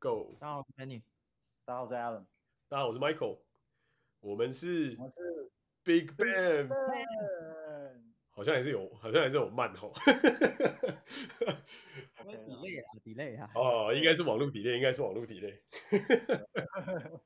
[0.00, 0.34] Go！
[0.40, 1.02] 大家好，我是 Penny。
[1.66, 2.24] 大家好，我是 Alan。
[2.70, 3.36] 大家好，我是 Michael。
[4.20, 5.50] 我们是我是
[5.84, 6.68] Big Bang。
[6.68, 8.00] Big Bang
[8.30, 9.92] 好像还是有，好像还是有慢吼。
[12.24, 13.50] 我 delay 啊，delay 啊。
[13.54, 15.58] 哦，应该是网络 delay，应该是网络 delay。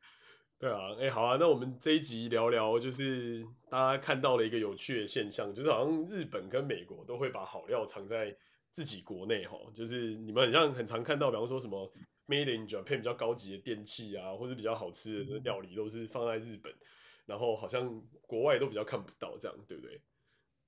[0.58, 8.36] 对啊，哎，好啊，那我们这一集聊聊，就是大家看到了一个有趣的现象，就是好像日本跟美国都会把好料藏在
[8.72, 11.92] 自己国内哈，就是你们很像很常看到，比方说什么
[12.26, 16.78] Made in Japan 比较高级的电器啊，或者比较好吃的料理都是放在日本，嗯、
[17.26, 20.02] 然后好像国外都比较看不到这样，对不对？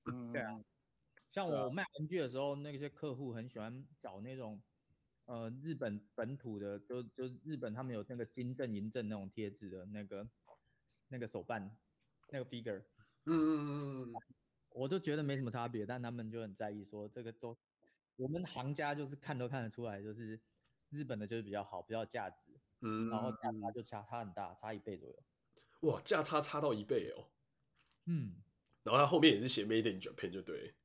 [0.05, 0.59] 嗯，对啊。
[1.31, 4.61] 像我卖玩具的时候，那些客户很喜欢找那种。
[5.25, 10.25] 呃，日本本土的，就就日本他们有那个金正银正那种贴纸的那个
[11.09, 11.77] 那个手办，
[12.31, 12.79] 那个 figure，
[13.25, 14.13] 嗯嗯嗯嗯，
[14.69, 17.57] 我就觉得没什么差别，但他们就很在意说这个都，
[18.15, 20.39] 我们行家就是看都看得出来，就是
[20.89, 22.51] 日本的就是比较好，比较价值，
[22.81, 25.23] 嗯，然后价差就差差很大，差一倍左右。
[25.81, 27.29] 哇，价差差到一倍哦。
[28.05, 28.35] 嗯，
[28.83, 30.75] 然后它后面也是写 Made in Japan 就对。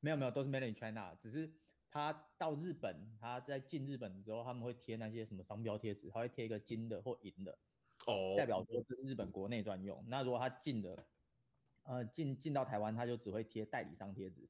[0.00, 1.52] 没有没有，都是 Made in China，只是。
[1.94, 7.52] 他到日本，他在进日本之后，他们会贴那些什么商标贴纸，他会贴一个金的或银的，
[8.06, 8.38] 哦，oh.
[8.38, 10.02] 代表说是日本国内专用。
[10.08, 11.06] 那如果他进的，
[11.82, 14.48] 呃，进进到台湾，他就只会贴代理商贴纸。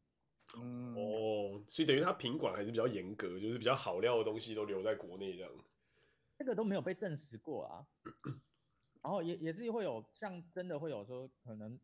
[0.61, 5.51] 嗯，哦，所以等于它品管还是比较严格，就是比较好料的东西都留在国内这样。
[6.39, 7.87] 这个都没有被证实过啊。
[9.03, 11.79] 然后也也是会有像真的会有说可能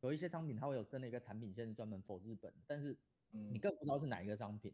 [0.00, 2.96] 有一些商品，它会有真的一个产品线是专门 for 日本，但是。
[3.36, 4.72] 你更不知道是哪一个商品，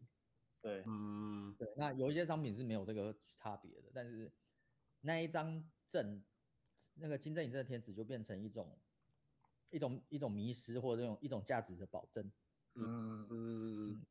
[0.60, 4.30] 对，嗯，对，那有一些商品是没有这个差别的，但是
[5.00, 6.22] 那一张证，
[6.92, 8.78] 那个金正银正的贴纸就变成一种
[9.70, 12.30] 一种一种迷失或者这种一种价值的保证，
[12.74, 14.02] 嗯嗯，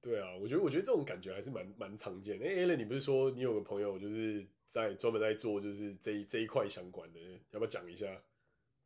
[0.00, 2.46] 对啊，我觉得我觉得这种感觉还是蛮蛮常见的。
[2.46, 7.20] 哎，Alan，你不是说你有个朋友就是在专门在做就是这一这一块相关的，
[7.50, 8.22] 要不要讲一下？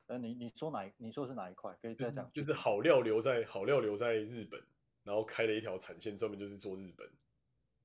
[0.07, 0.93] 呃，你你说哪？
[0.99, 1.75] 你说是哪一块？
[1.81, 2.31] 可以再讲。
[2.33, 4.63] 就是好料留在好料留在日本，
[5.03, 7.11] 然后开了一条产线，专门就是做日本。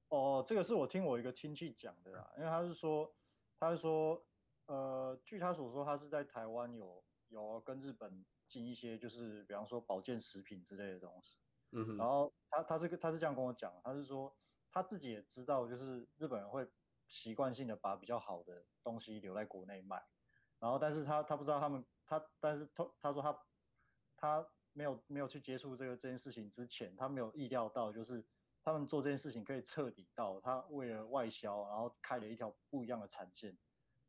[0.09, 3.13] 哦，这个是我听我一个亲戚讲的啦，因为他是说，
[3.59, 4.25] 他是说，
[4.65, 11.37] 呃，据他所说，他是在台湾有有跟日本进一些，就是比方说保健食品之类的东西。
[11.71, 11.97] 嗯哼。
[11.97, 14.35] 然后他他是他是这样跟我讲，他是说
[14.71, 16.67] 他自己也知道，就是日本人会
[17.07, 20.03] 习惯性的把比较好的东西留在国内卖，
[20.59, 21.85] 然后但是他他不知道他们。
[22.11, 23.39] 他但是他他说他
[24.17, 28.25] 他没有没有去接触这个这件事情之前，他没有意料到就是
[28.63, 33.55] 他们做这件事情可以彻底到他为了外销，然后开了一条不一样的产线，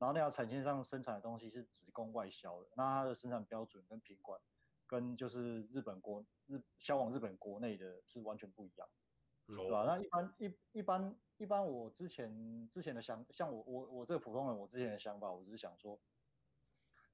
[0.01, 4.41] 然后那条产线上生产的东西是只供外销的，那它的生产标准跟品管
[4.89, 8.89] 跟就是日本国日销往日本国内的是完全不一样，
[9.47, 9.85] 对吧？
[9.87, 16.01] 那一般一一般一般我之前之前的想像我我我这个普通人我之前的想法，我只是想说。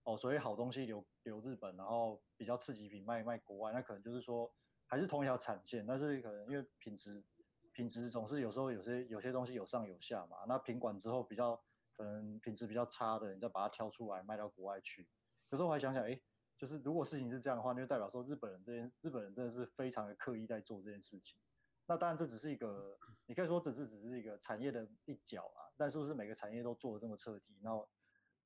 [0.09, 4.49] 哦，所以好东西留留日本，然后比较次级品卖卖国外，那可能就是说
[4.87, 7.25] 还是同一条产线，但是可能因为品质
[7.73, 11.61] 品质总是有时候有些有些东西有上有下嘛，那品管之后比较
[11.97, 15.09] 可能品质比较差的，你再把它挑出来卖到国外去。
[15.51, 16.21] 可是我还想想，哎，
[16.59, 21.41] 就是如果事情是这样的话，那就代表说日本人这件日本人真的是非常的刻意在做这件事情。
[21.87, 27.57] 那当然这只是一个，你可以说只是只是一个产业的一角啊，但是不是每个产业都做的这么彻底？
[27.63, 27.89] 然后。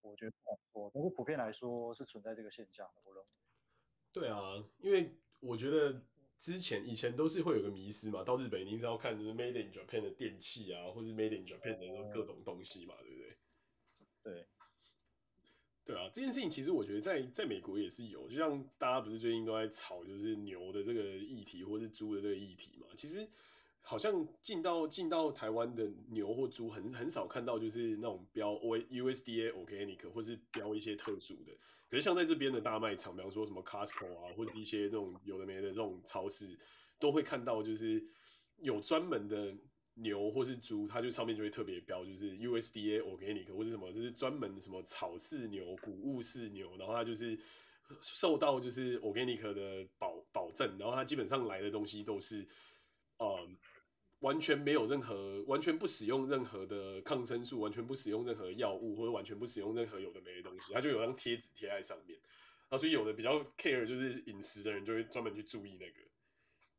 [0.02, 3.02] 我觉得不错，但是普遍来说是存在这个现象的。
[3.04, 3.28] 我认为。
[4.14, 6.00] 对啊，因为我觉得
[6.38, 13.19] 之前以前都是会有个迷失嘛，到日本一定是要看就是 Made in Japan 的电器啊，或是 Made in Japan 的各种东西嘛，对不
[14.22, 14.46] 对？
[15.84, 15.96] 对。
[15.96, 23.28] 啊，这件事情其实我觉得在在美国也是有，就像大家不是最近都在吵就是牛的这个议题，或是猪的这个议题嘛，其实。
[23.82, 31.52] 好像进到进到台湾的牛或猪很很少看到，就是那种标 O USDA organic 或是标一些特殊的。
[31.88, 36.58] 可是像在这边的大卖场，比方说什么 Costco 啊，或者一些那种有的没的这种超市，
[36.98, 38.04] 都会看到就是
[38.58, 39.56] 有专门的
[40.02, 47.38] 牛或是猪，它就上面就会特别标，就是 USDA organic 或是什么，就是专门什么草饲牛、谷物饲牛，然后它就是
[48.02, 52.48] 受到就是 organic 的保保证，然后它基本上来的东西都是。
[53.18, 53.46] 呃，
[54.20, 62.18] 完全没有任何，完全不使用任何的抗生素，完全不使用任何药物，或者完全不使用任何有的没的东西，它就有张贴纸贴在上面。
[62.70, 65.92] 啊，所以有的比较 care 就是饮食的人就会专门去注意那个。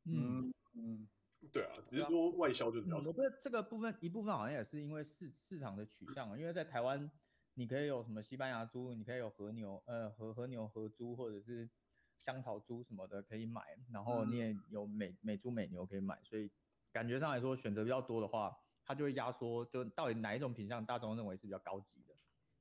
[0.06, 1.08] 嗯嗯，
[1.52, 3.10] 对啊，只是说外销就比较少。
[3.10, 7.10] 我觉得这个部分一部分好像也是因为市市场的取向，因为在台湾
[7.54, 11.70] 你可以有什么西班牙猪，你可以有和牛，呃和和牛和猪或者是。
[12.18, 16.52] 香草猪什么的可以买，然后你也有美美猪美牛可以买，所以
[16.92, 22.16] 感觉上来说选择比较多的话，它就会压缩，就到底哪一种品相大众认为是比较高级的，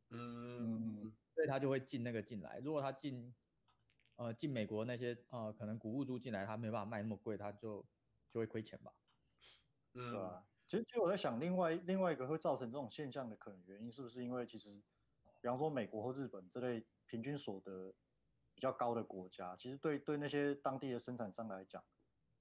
[0.09, 2.59] 嗯，所以他就会进那个进来。
[2.61, 3.35] 如果他进，
[4.17, 7.85] 呃，进美国那些呃可能谷物猪进来，他没办法卖那么贵，他就
[8.31, 8.93] 就会亏钱吧。
[9.94, 10.44] 嗯，对啊。
[10.69, 14.82] 其实，其实我在想，另外另外一个会造成这种现象的可能原因，是不是因为其实，
[15.41, 17.94] 比方说美国或日本这类平均所得
[18.55, 21.85] 比较高的国家，其实对对那些当地的生产商来讲，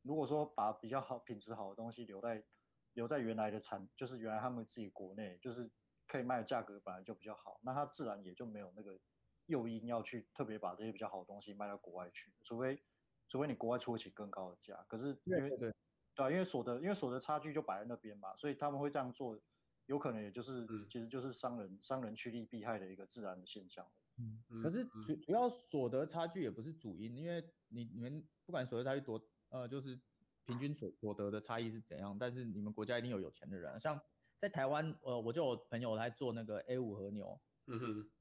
[0.03, 2.45] 如果说把比较好品质好的东西留在
[2.93, 5.71] 留在原来的产，就是原来他们自己国内就是
[6.07, 8.99] 可以卖的价格本来就比较好，那它自然也就没有那个
[9.45, 12.79] 诱因要去特别把这些比较好的东西卖到国外去，除非
[13.29, 15.73] 除非你国外出得起更高的价，可是因为对对。
[16.15, 19.39] 对啊，因为所得，因为所得差距就摆在那边嘛，所以他们会这样做，
[19.85, 23.89] 有可能也就是，嗯、其实就是商人商人趋利避害的一个自然的现象。
[24.17, 29.97] 嗯，可是主主要所得差距也不是主因，因为你你们不管所得差距多，呃，就是
[30.45, 33.97] 平均所所得的差异是怎样，但是你们国家一定有有钱的人，像
[34.41, 38.11] 在台湾，呃，我就有朋友来做那个 A 五和牛，嗯哼，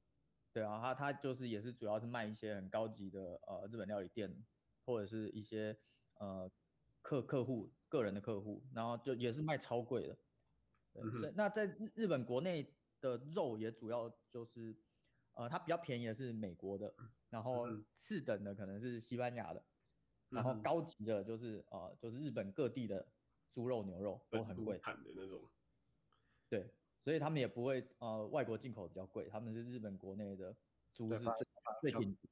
[0.52, 4.32] 对啊，他他就是也是主要是卖一些很高级的呃日本料理店
[4.88, 5.78] 或者是一些
[6.14, 6.50] 呃。
[7.00, 10.18] 客客户个人的客户，然后就也是卖超贵的，
[10.92, 14.76] 对，嗯、所以那在日日本国内的肉也主要就是，
[15.32, 16.92] 呃，它比较便宜的是美国的，
[17.30, 19.60] 然后次等的可能是西班牙的，
[20.30, 23.06] 嗯、然后高级的就是呃就是日本各地的
[23.50, 25.48] 猪肉牛肉都很贵，的那种，
[26.50, 26.68] 对，
[27.00, 30.54] 所以他们也不会呃外国进口比较贵，他们是日本国内的
[30.92, 32.28] 猪是最最顶级，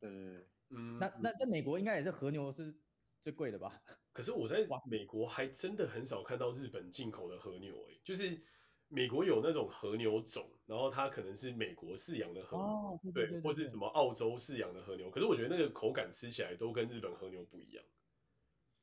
[0.00, 2.74] 对对对，嗯，那那在美国应该也是和牛是
[3.20, 3.80] 最贵的吧？
[4.12, 8.40] 可是我在美国还真的很少看到日本进口的和牛，欸，就是
[8.88, 17.84] 美国有那种和牛种，然后它可能是美国饲养的和牛，哦，对对对对对，或是什么澳洲饲养的和牛，可是我觉得那个口感吃起来都跟日本和牛不一样。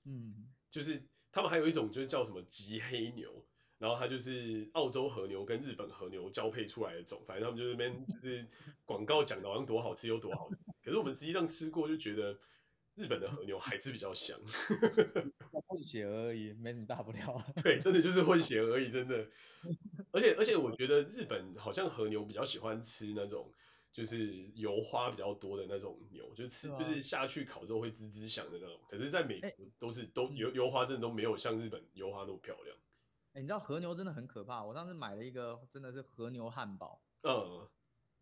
[0.06, 3.48] 嗯，就是他们还有一种就是叫什么极黑牛，
[3.84, 8.48] 然后它就是澳洲和牛跟日本和牛交配出来的种，反正他们就那边就是
[8.86, 12.40] 广告讲的好像多好吃有多好吃，可是我们实际上吃过就觉得。
[12.96, 14.40] 日本的和牛还是比较香，
[15.66, 17.44] 混血而已，没什么大不了。
[17.64, 19.26] 对，真的就是混血而已，真的。
[20.14, 23.52] 而且而且我觉得日本好像和牛比较喜欢吃那种
[23.92, 28.80] 就是油花比较多的那种牛，就是吃就是下去烤之后会滋滋响的那种。
[28.88, 29.50] 可是在美国
[29.80, 32.78] 都是都油油花真的都没有像日本油花那么漂亮。
[33.34, 37.68] 哎，你知道和牛真的很可怕，我上次买了一个真的是和牛汉堡，嗯，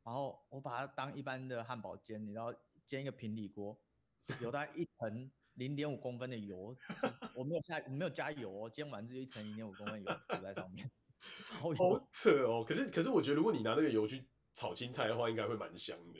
[0.03, 2.53] 然后我把它当一般的汉堡煎，你知道
[2.85, 3.77] 煎一个平底锅。
[4.39, 6.77] 有大概一层零点五公分的油，
[7.35, 10.89] 我没有下，我没有加油哦，煎完就一层零点五公分油浮在上面，
[11.41, 11.77] 超油。
[11.77, 12.63] 好扯哦！
[12.65, 16.19] 可是可是我觉得如果你拿那个油去炒青菜的话，应该会蛮香的。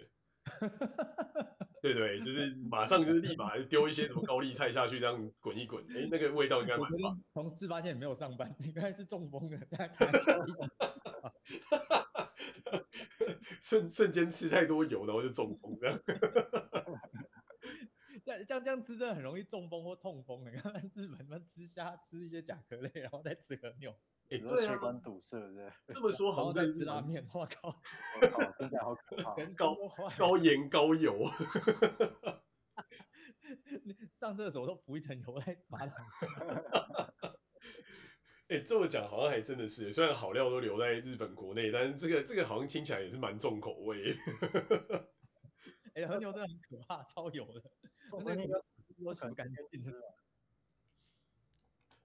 [1.82, 7.20] 对对，就是马上就是立马丢一些什么高丽菜下去，这样滚一滚，哎、欸，那个味道应该蛮棒。
[7.34, 10.06] 同事发现你没有上班，应该是中风的，在哈
[13.60, 16.00] 瞬瞬间吃太多油，然后就中风这样。
[18.24, 20.52] 这样这样这样吃真的很容易中风或痛风的。
[20.52, 23.92] 你 看日本他们吃虾吃一些甲壳类，然后再吃和牛，
[24.30, 25.72] 哎、欸，对啊，血管堵塞对。
[25.88, 27.82] 这么说好像在吃拉面，我靠，
[28.60, 29.76] 听起来好可怕， 高
[30.18, 31.24] 高盐高油。
[34.16, 35.96] 上厕所都浮一层油在马桶。
[38.48, 44.14] 哎、欸，这么讲好像还真的是，虽然好料都留在日本国内，但是这个这个好像听起来也是蛮重口味。
[45.94, 47.62] 哎、欸，和牛真的很可怕，超油的，
[48.26, 48.64] 那个
[49.04, 49.58] 我洗不干净。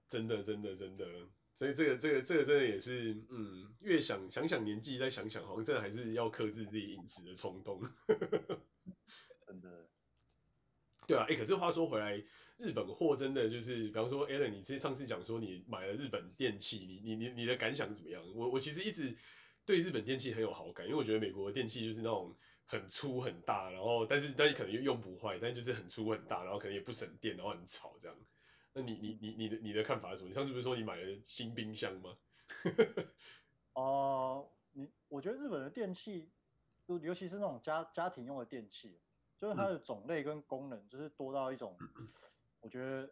[0.09, 1.05] 真的，真的，真的，
[1.53, 7.81] 所以这个，这个，这个真的也是，嗯，越想想想年纪，再想想，好像真的还是要克制自己饮食的冲动。
[9.45, 9.89] 真的。
[11.07, 12.23] 对啊，哎、欸，可是话说回来，
[12.57, 18.23] 日本货真的就是，比方说，Alan，你其实上次讲说你买了日本电器，你你你你的感想怎么样？
[18.35, 19.17] 我我其实一直
[19.65, 22.35] 对日本电器很有好感，因为我觉得美国的电器就是那种。
[22.67, 28.17] 很粗很大，然后但是但是可能又用不坏，但就是很粗很大，然后可能也不省电，然后很吵这样。
[28.73, 30.27] 那你你你你的你的看法是什么？
[30.29, 32.17] 你上次不是说你买了新冰箱吗？
[33.73, 36.29] 哦、呃，你我觉得日本的电器，
[36.85, 38.99] 就尤其是那种家家庭用的电器，
[39.37, 42.09] 就是它的种类跟功能就是多到一种，嗯、
[42.59, 43.09] 我觉得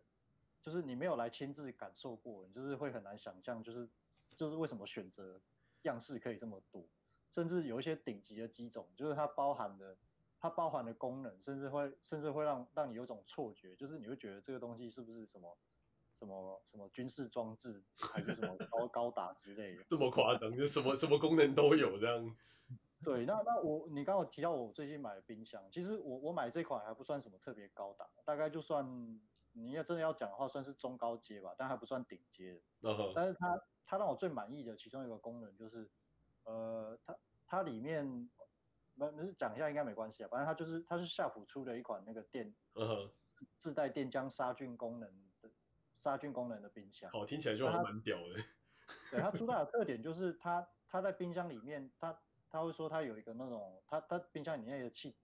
[0.62, 3.90] 就是你没有来亲自感受过，你就是会很难想象，就是
[4.36, 5.42] 就是为什么选择
[5.84, 6.88] 样式可以这么多。
[7.36, 9.98] 甚至有一些顶级的机种，就是它包含的，
[10.40, 15.58] 它包含的功能，甚至会，甚至会让让你有种错觉，就是你会觉得这个东西是不是什么，
[16.18, 19.84] 什么什么军事装置，还是什么高高达之类的？
[19.84, 22.38] 这么夸张，就什么什么功能都有这样。
[23.04, 29.20] 对，那那我你刚刚提到我最近买的冰箱，其实我我买这款还不算什么特别高档，大概就算
[29.52, 32.90] 你要真的要讲的话，算是中高阶吧，但还不算顶阶的。
[32.90, 33.12] Uh huh.
[33.14, 35.92] 但是它它让我最满意的其中一个功能就是，
[36.46, 38.06] 呃，它它里面，
[38.96, 43.12] 没没事讲一下应该没关系啊，反正它就是它是夏普出的一款那个电，呃，
[43.58, 45.10] 自带电浆杀菌功能
[45.42, 45.52] 的
[45.94, 47.10] 杀菌功能的冰箱。
[47.14, 48.36] 哦，听起来就还蛮屌的。
[49.12, 52.18] 对，它主打的特点就是 它它在冰箱里面，它
[52.50, 55.16] 它会说它有一个那种它它冰箱里面的气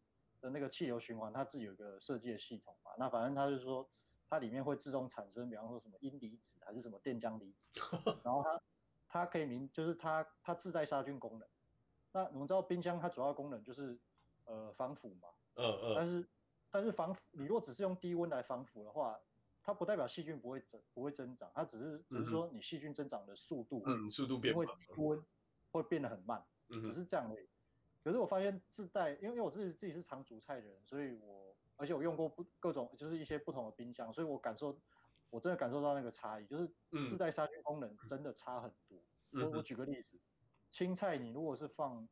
[0.41, 3.89] 的那个气流循环，它自己有一个设计的系统嘛，那反正它就是说。
[4.33, 7.67] 它里面会自动产生，比方说什么阴离子还是什么电浆离子，
[8.23, 8.61] 然后它
[9.11, 11.47] 它可以明就是它它自带杀菌功能。
[12.13, 13.99] 那我们知道冰箱它主要功能就是
[14.45, 16.29] 呃防腐嘛，嗯嗯，但是
[16.71, 19.19] 但是防腐你如果只是用低温来防腐的话，
[19.61, 25.23] 它不代表细菌不会增不会增长，它只是只是说你细菌增长的速度嗯速度变慢，因为低温
[25.71, 27.47] 会变得很慢，只是这样而已。
[28.03, 31.55] 可是我发现自带，因为因为我自己自己是常煮菜的人，所以我。
[31.77, 34.79] 而且我用过不各种，就是一些不同的冰箱，所以我感受，
[35.31, 36.69] 我真的感受到那个差异，就是
[37.09, 39.01] 自带杀菌功能真的差很多。
[39.31, 40.19] 嗯、我我举个例子，
[40.69, 42.07] 青菜你如果是放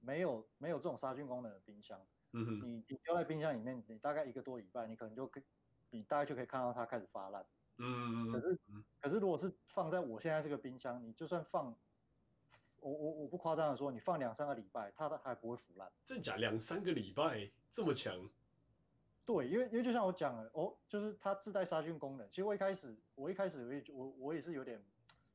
[0.00, 1.98] 没有没有这种杀菌功能的冰箱，
[2.32, 5.40] 嗯、哼你你丢在冰箱里面，你大概一个多礼拜，你可能就可，
[5.90, 7.44] 你大概就可以看到它开始发烂。
[7.78, 8.58] 嗯，可是
[9.00, 11.74] 可是如果是放在我现在这个冰箱，你就算放，
[12.80, 15.90] 我我我不夸张的说，你放两三个礼拜，它都还不会腐烂。
[16.04, 16.36] 真假？
[16.36, 18.28] 两三个礼拜这么强？
[19.26, 22.28] 对，因为因为就像我讲的，哦，就是它自带杀菌功能。
[22.28, 24.84] 其实我一开始，我一开始我也我我也是有点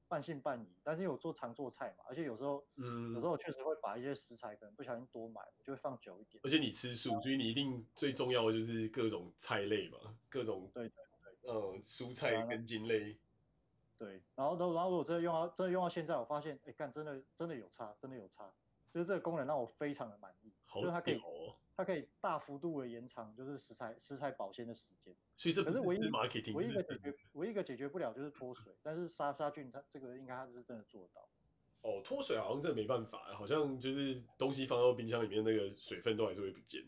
[0.08, 6.40] 半信半疑，但是因为我做常做菜嘛，而且有时候，嗯，有时候我确实会把一些食材可能不小心多买，我就会放久一点。
[6.44, 9.98] 而且你吃素，所以你一定最重要的就是各种菜类嘛，
[10.30, 10.96] 各种对对
[11.42, 13.18] 对，嗯，蔬菜根茎类。
[13.98, 18.50] 对，然后然后然后我真的用到真的用到现在，我发现，哎，干真的真的有差，真的有差，
[18.94, 21.20] 就是这个功能让我非常的满意，好就是它可以。
[21.80, 25.16] 它可以大幅度的延长，就是食材食材保鲜的时间。
[25.38, 31.30] 所以这可是唯一 marketing 唯一一个解决唯一一个解决不了就是脱水，但是杀杀菌它这个应该它是真的做到。
[31.84, 36.84] 哦，脱水好像真的没办法，好像就是东西放到冰箱里面，那个水分都还是会不见。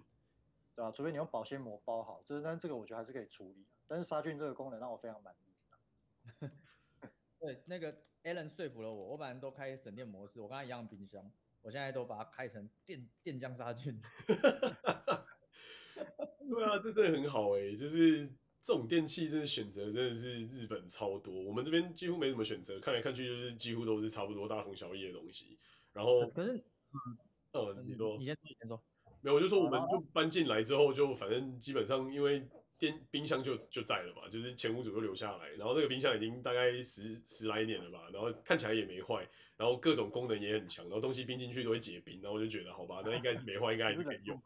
[0.75, 3.65] 对啊，除非你用保鲜膜包好，就是但这个我觉得还是可以处理。
[3.87, 6.49] 但是杀菌这个功能让我非常满意。
[7.39, 11.31] 对，那个 Alan 说服了我，我本来都开省电模式，我跟他一样冰箱。
[11.61, 13.99] 我现在都把它开成电电浆杀菌。
[16.49, 18.27] 对啊，这真的很好哎、欸，就是
[18.63, 25.57] 这种电器，真的选择真的是日本超多，我们这边几乎没什么选择，看来看去就是几乎都是差不多大同小异的东西。
[25.93, 27.17] 然后，可是，嗯，
[27.53, 28.83] 呃，你说，你先说，你先说。
[29.21, 32.49] 没有，我就说我们就搬进来之后，就反正基本上因为
[32.81, 39.29] 电冰箱就就在了嘛，就是前屋主都留下来，然后那个冰箱已经大概十十来年了吧，然后看起来也没坏。
[39.57, 44.41] 然后各种功能也很强，然后东西冰进去都会结冰，然后我就觉得好吧，那应该是没坏，应该还是可以用。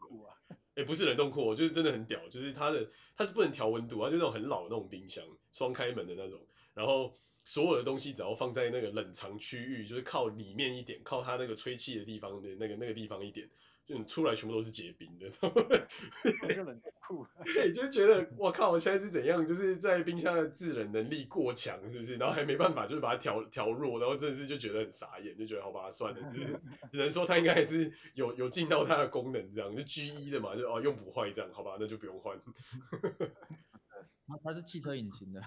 [0.74, 13.48] 哎，不是冷冻库，就是真的很屌，就是它的它是不能调温度，它就那种很老的那种冰箱，双开门的那种，然后所有的东西只要放在那个冷藏区域，就是靠里面一点，靠它那个吹气的地方的那个那个地方一点。
[13.86, 15.30] 就你出来全部都是结冰的，
[16.52, 19.46] 就冷冻库，对，就觉得我靠，我现在是怎样？
[19.46, 22.16] 就是在冰箱的制冷能力过强，是不是？
[22.16, 32.36] 然后还没办法，就是把它调调弱，然后真的是就觉得很傻眼，就觉得好吧，算了，就是 只能说它应该还是有有尽到它的功能，这样就 G 一的嘛，就哦用不坏这样，好吧，那就不用换。
[34.26, 35.40] 它它是汽车引擎的，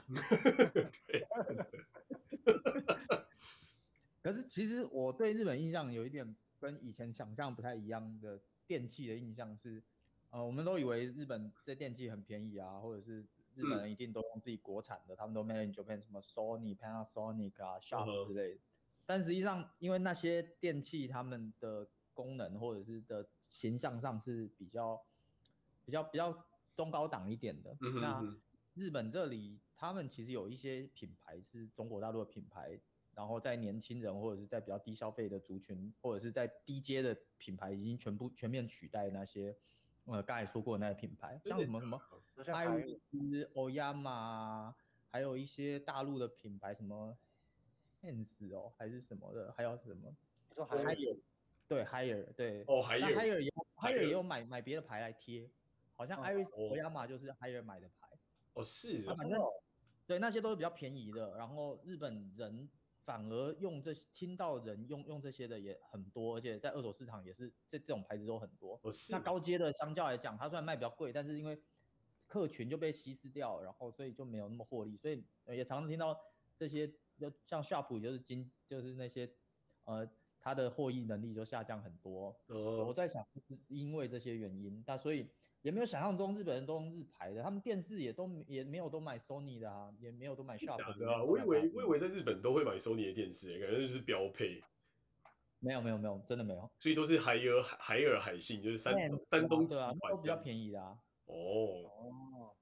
[1.08, 1.28] 对。
[4.24, 6.38] 可是其实我对日本印象有一点。
[6.60, 9.82] 跟以前想象不太一样的电器的印象是，
[10.30, 13.26] 呃，我们都以为日本这电器很便宜啊，或者是
[13.56, 18.62] 日本人一定都用自己国产的，嗯、他们都 made in Japan，什么 Sony、Panasonic 啊、Sharp 之类的。
[19.06, 25.02] 但实际上，因为那些电器他们的功能或者是的形象上是比较
[25.86, 27.72] 比较比较中高档一点的。
[27.82, 28.38] 嗯、哼哼那
[28.76, 32.80] 日本这里，他们其实有一些品牌是中国大陆的品牌。
[33.20, 39.54] 然后在年轻人或者是在比较低消费的族群，或者是在低阶的品牌，已经全部全面取代那些，
[40.06, 42.02] 呃，刚才说过的那些品牌，像什么什么
[42.54, 44.74] 爱丽丝、欧亚玛，
[45.10, 47.18] 还有一些大陆的品牌，什么
[48.02, 50.16] Hans 哦，还是什么的，还有什么？
[50.56, 51.18] 说还有
[51.68, 55.50] 对，Higher 对哦 Haier 也 Haier 也有买买别的牌来贴，
[55.98, 58.08] 好像爱丽丝、欧亚玛就是 Higher 买的牌。
[58.54, 59.38] 哦是哦，反正
[60.08, 62.70] 对那些都是比较便宜的，然后日本人。
[63.06, 68.80] 反而用这听到人用用这些的也很多，而且在二手市场也是这这种牌子都很多。
[69.10, 71.60] 那高阶的相较来讲，它虽然卖比较贵，但是因为
[72.28, 76.16] 客群就被稀释掉，然后所以就没有那么获利，所以也常常听到
[76.58, 76.88] 这些，
[77.18, 79.30] 就像 Sharp 就是今就是那些
[79.86, 80.08] 呃
[80.40, 82.40] 它的获益能力就下降很多。
[82.48, 85.28] 哦，我在想是因为这些原因，那所以
[85.62, 91.24] 也没有想象中日本人都用日牌的，他们电视也都也没有都买 Sony 的啊，也没有都买 Sharp 的啊。
[91.24, 94.64] 我以为我以为在日本都会买 Sony 的电视，感觉就是标配。
[95.60, 96.72] 没有没有没有，真的没有。
[96.80, 100.98] 所以都是海尔海尔海信，就是山山东对啊，都比较便宜的啊。
[101.26, 102.56] 哦哦，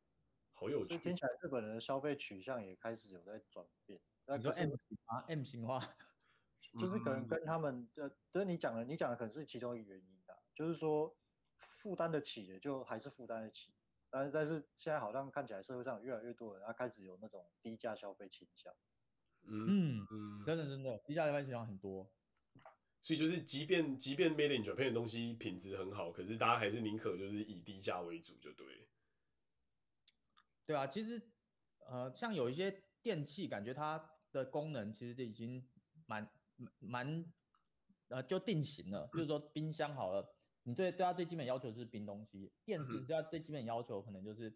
[0.54, 0.98] 好有趣。
[0.98, 4.00] 听起来日本人的消费取向也开始有在转变。
[4.36, 5.80] 你说 M 型啊？M 型化，
[6.74, 11.16] 就是可能跟他们的，就是你讲的，你讲的可能是其中一个原因的，就是说
[11.88, 13.74] 负担得起的就还是负担得起，
[14.10, 18.74] 但是但是现在好像看起来社会上有越来越多人，他开始有那种低价消费倾向。
[19.44, 22.12] 嗯嗯，真的真的，低价消费倾向很多。
[23.02, 28.90] 所以就是，即便即便 Made in Japan 的东西品质很好，可是大家还是宁可就是以低价为主，就对。
[30.66, 31.22] 对啊，其实
[31.88, 35.66] 呃，像有一些电器，感觉它的功能其实就已经
[36.06, 36.30] 蛮
[36.80, 37.24] 蛮
[38.10, 39.08] 呃就定型了。
[39.14, 40.36] 比如说冰箱好了，
[40.68, 44.54] 你对对他最基本要求就是冰东西；电视对他最基本要求可能就是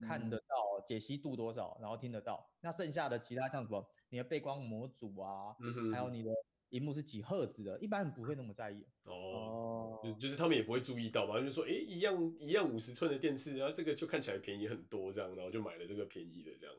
[0.00, 2.54] 看得到解析度多少，然后听得到。
[2.60, 5.56] 那剩下的其他像什么你的背光模组啊，
[5.92, 6.30] 还有你的。
[6.70, 16.74] 屏幕是几赫兹的，一般人不会那么在意哦，就是就是他们也不会注意到嘛，就说哎，一样一样五十寸的电视，然后这个就看起来便宜很多这样，然后就买了这个便宜的这样。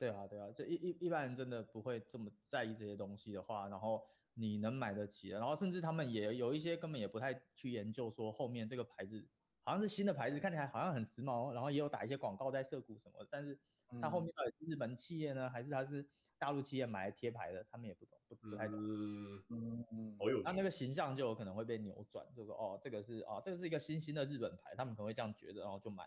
[0.00, 4.02] 对啊对啊，这一一一般人真的不会这么在意这些东西的话，然后
[4.34, 9.28] 你能买得起的，然后甚至他们也有一些根本也不太去研究说后面这个牌子
[9.64, 13.58] 好像是新的牌子，看起来好像很时髦，然后也有打一些广告在涉谷什么的，但是
[13.98, 16.08] 它后面到底是日本企业呢，还是它是？
[16.38, 18.78] 大陆企业买来贴牌的，他们也不懂，不不太懂。
[18.78, 20.18] 嗯嗯嗯。
[20.44, 26.04] 那那个形象就有可能会被扭转，就是说哦，这个是哦，这个是一个新兴的日本牌，他们可能会这样觉得，然后就买。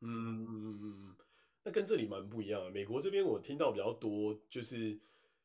[0.00, 1.27] 嗯嗯嗯嗯。
[1.64, 2.70] 那跟这里蛮不一样的。
[2.70, 5.00] 美国这边我听到比较多，就是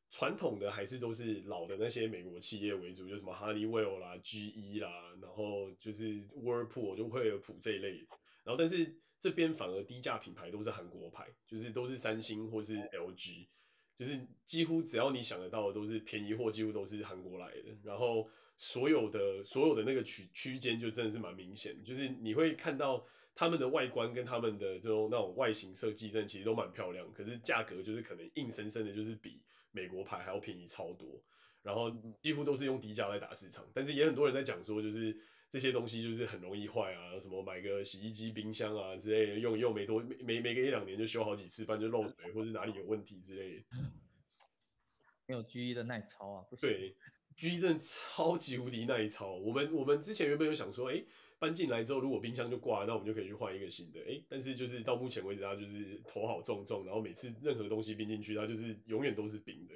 [0.10, 8.08] 传统的还是都是老的那些美国企业为主，就什么 Honeywell 啦、GE 啦，然后就是 Whirlpool 就惠而浦这一类。
[8.44, 13.48] 然后但是这边反而低价品牌都是韩国牌，就是都是三星或是 LG。
[13.96, 17.78] 就是几乎只要你想得到的都是便宜货，几乎都是韩国来的。
[17.84, 18.28] 然后
[18.58, 27.12] 所有的所有的那个区区间就真的是蛮明显，就是你会看到他们的外观跟他们的这种那种外形设计，真的其实都蛮漂亮。
[27.14, 29.42] 可是价格就是可能硬生生的，就是比
[29.72, 31.24] 美国牌还要便宜超多。
[31.62, 31.90] 然后
[32.22, 35.18] 几乎都是用低价来打市场，但是也很多人在讲说，就是
[35.50, 43.64] 这些东西就是很容易坏啊，什么买个洗衣机、冰箱啊之类的，用用没多没没没个一两年就修好几次，不然就漏水或者哪里有问题之类的。
[45.26, 46.68] 没有 G 一的耐操啊，不行。
[46.70, 46.96] 对
[47.38, 49.32] ，GE 真的超级无敌耐操。
[49.36, 51.02] 我们我们之前原本有想说，哎，
[51.44, 54.00] 搬进来之后如果冰箱就挂，那我们就可以去换一个新的。
[54.08, 59.76] 哎，但是就是到目前为止，它就是头好重重，然后每次任何东西冰进去，它就是永远都是冰的。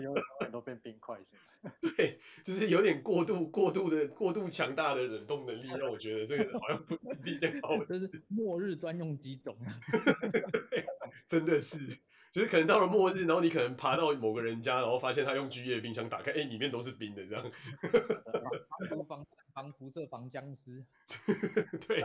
[0.00, 1.36] 永远都变冰块是
[1.68, 1.72] 吗？
[1.98, 7.76] 对，就是有点过度过度的过度强大的冷冻能力，让我觉得这个好像不是一件好。
[7.84, 9.78] 这是末日专用机种啊。
[11.28, 11.76] 真的是。
[12.32, 17.50] 就是可能到了末日，然后你可能爬到某个人家，然后发现他用巨液冰箱打开，哎，里面都是冰的这样。
[18.88, 20.84] 防防防辐射防僵尸。
[21.88, 22.02] 对，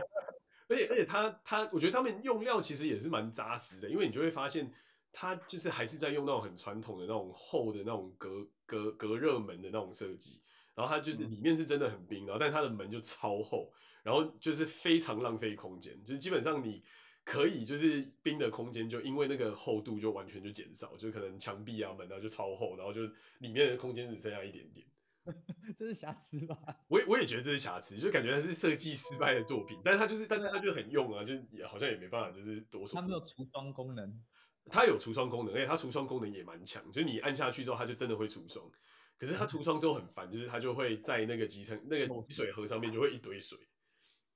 [0.68, 4.72] 而且而且他他，我觉得他们用料其实也是蛮扎实的，因为你就会发现，
[5.12, 10.42] 他就是还是在用那种很传统的那种厚的那种隔隔隔热门的那种设计，
[10.74, 16.82] 然后它就是里面是真的很冰，然后但它的门就超厚，然后就是非常浪费空间，就是基本上你。
[17.26, 23.02] 可以，就是冰的空间就因为那个厚度就完全就减少，就可能墙壁啊门啊就超厚，然后就
[23.40, 24.86] 里面的空间只剩下一点点。
[25.76, 26.56] 这是瑕疵吧？
[26.88, 29.76] 我也我也觉得这是瑕疵，就感觉它是设计失败的作品。
[29.84, 33.00] 但是它就是，但是它就很用啊，就也好像也没办法，就是多说。
[33.00, 34.24] 它没有除霜功能。
[34.70, 38.70] 它有除霜功能，而且它除霜功能也蛮强，就是你按下去之后，它就真的会除霜。
[39.18, 43.58] 可是它除霜之后很烦，就是它就会在那个集成那个水盒上面就会一堆水。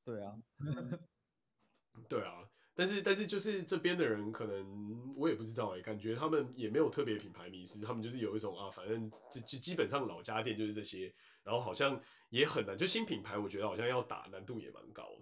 [0.04, 0.34] 对啊。
[2.08, 2.48] 对啊。
[2.74, 11.12] 但是但是就是这边的人可能我也不知道哎、欸，感觉他们也没有特别品牌迷思，他们就是有一种啊，反正就就基本上老家电就是这些，
[11.44, 15.20] 然后好像也很难，就新品牌我觉得好像要打难度也蛮高。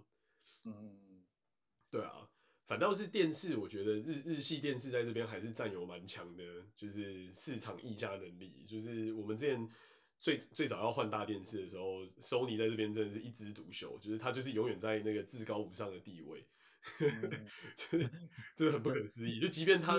[0.63, 1.25] 嗯，
[1.91, 2.29] 对啊，
[2.67, 6.43] 反倒是电视，我觉得日日系电视在这边还是占有蛮强的，
[6.77, 8.65] 就是市场议价能力。
[8.67, 9.69] 就是我们之前
[10.19, 16.45] 最最早要换大电视的时候，Sony 在这边真的是一枝独秀，就是它就是永远在那个至高无上的地位。
[17.75, 18.09] 就是
[18.55, 19.97] 就是很不可思议，就即便他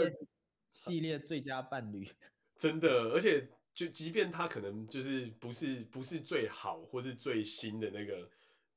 [0.72, 2.08] 系列最佳伴侣，
[2.58, 8.30] 真的，而且就即便他可能就是不是不是最好或是最新的那个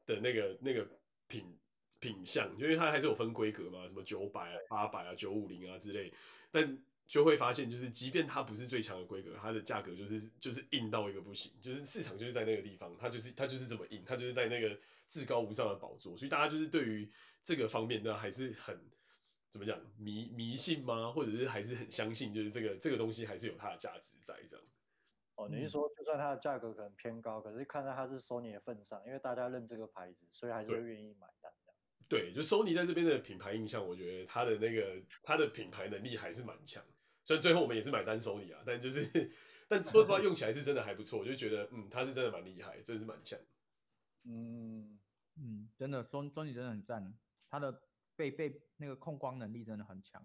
[0.06, 0.88] 的那个那个
[1.28, 1.58] 品
[2.00, 6.14] 品相，就因为它还是有分规格嘛，什么九百啊、八百啊、九五零啊之类，
[6.52, 17.12] 但就会发现，就是即便它不是最强的规格，它的价格就是就是硬到一个不行，就是市场就是在那个地方，它就是它就是这么硬，它就是在那个至高无上的宝座，所以大家就是对于
[17.44, 18.80] 这个方面呢还是很
[19.52, 21.12] 怎么讲迷迷信吗？
[21.12, 24.66] 或者是还是很相信，就是这个这个东西还是有它的价值在这样。
[25.36, 31.54] 哦，你是说就算它的价格可能偏高，可是看在它是 Sony 的份上，因为大家认这个牌子，所以还是会愿意买单。
[32.10, 36.84] 对，就 Sony 在这边的品牌印象，我觉得它的那个它的品牌能力还是蛮强。
[37.26, 39.32] 虽然最后我们也是买单 Sony 啊，但就是，
[39.68, 43.40] 但说实话用起来是真的还不错，我就觉得，嗯，它是真的蛮厉害，真的是蛮强。
[44.26, 45.00] 嗯
[45.36, 47.14] 嗯，真的，Sony 真的很赞，
[47.50, 47.82] 它的
[48.16, 50.24] 背背那个控光能力真的很强。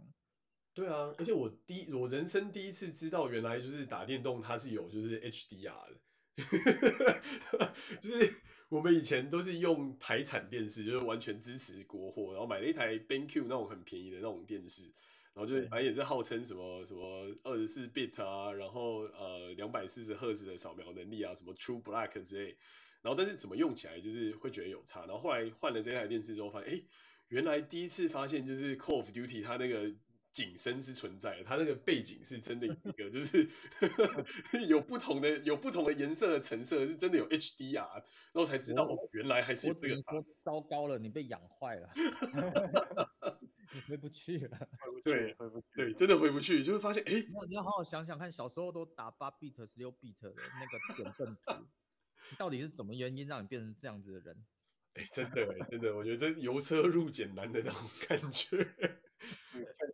[0.74, 5.98] 对啊，而且我第一我人生第一次知道，原来就是打电动它是有就是 HDR 的，
[8.00, 8.34] 就是
[8.68, 14.92] 我们以前都是用台产电视，就是完全支持国货，然后买了一台 BenQ 那种很便宜的那种电视，
[15.38, 22.56] 然后就是反正也是号称什么什么二十四 bit 啊，然后呃两百四十赫兹的扫描能力啊，什么 True Black 之类，
[23.02, 26.82] 然后但是怎么用起来就是会觉得有差，然后后来换了这台电视之后发现，哎，
[27.28, 29.94] 原来第一次发现就是 Call of Duty 它那个。
[30.30, 33.48] 景深是存在的，它那个背景是真的有一个，就是
[34.68, 39.96] 有不同的有不同的颜色的成色，是真的有 HDR，然后才知道哦，原来还是有这个。
[39.96, 41.88] 我糟糕了，你被养坏了，
[43.72, 44.68] 你回不去了。
[45.04, 47.12] 对，回不去，对，真的回不去，就会发现，哎，
[47.48, 51.66] 你要好好想想看，小时候都打八 bit、十六 bit 的那个点阵图，
[52.38, 54.46] 到底是什么原因让你变成这样子的人？
[54.94, 58.56] 哎，真的，真的，我觉得这由奢入俭难的那种感觉。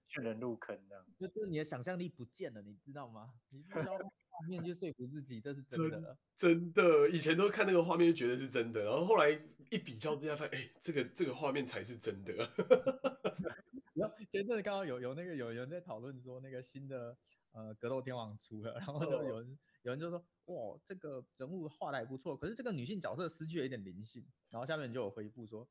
[0.09, 3.35] 劝人入坑这样，就是你的想象力不见了，你知道吗？
[3.51, 9.33] 你知道画面就说服自己这是真的真，真的，以前都看那个画面就觉得是真的，然后后来
[9.75, 12.33] 一比较之下，发现哎，这个这个画面才是真的。
[13.95, 17.17] 然后前阵子刚刚有有那个有人在讨论说那个新的
[17.53, 25.69] 呃格斗天王出了，然后就有人、哦、有人就说哇这个人物画的还不错，可是这个女性角色失去了一点灵性，然后下面就有回复说。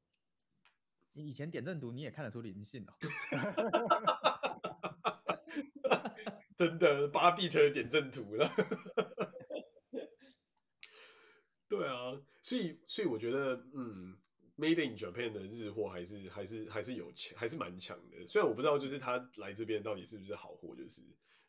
[1.16, 2.94] 你以前点阵图你也看得出灵性哦，
[6.58, 8.50] 真的八 bit 的点阵图了，
[11.70, 14.16] 对啊，所以所以我觉得嗯
[14.56, 18.28] ，Made in Japan 的日货还是还是还是有强，还是蛮强的。
[18.28, 21.02] 虽然我不知道就是他来这边到底是不是好货，就是，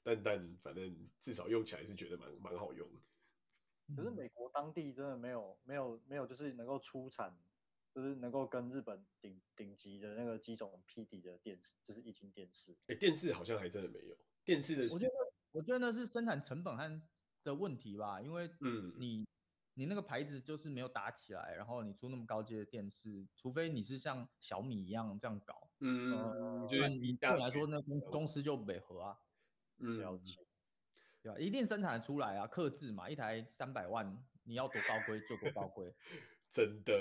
[0.03, 2.89] 但但反正至少用起来是觉得蛮蛮好用。
[3.95, 7.37] 可是美国当地真的没有没有没有就是能够出产。
[7.95, 12.73] 就是能够跟日本顶顶级的那个机种匹敌的电视，就是液晶电视。
[12.89, 14.19] 哎、欸，电视好像还真的没有。
[14.45, 15.13] 电视的，我觉得，
[15.53, 17.03] 我觉得那是生产成本和
[17.45, 19.25] 的问题吧，因为，嗯，你
[19.75, 29.19] 你那个牌子就是没有打起来，然后你出那么高阶的电视，除非你是像小米一样这样搞，嗯，呃、就是你对我来说，那公公司就美和啊，
[29.79, 30.37] 嗯，了解，
[31.23, 31.39] 对吧？
[31.39, 35.93] 一定生产出来啊，克制嘛，一台三百万，你要多高规就多高规。
[36.55, 36.93] 真的，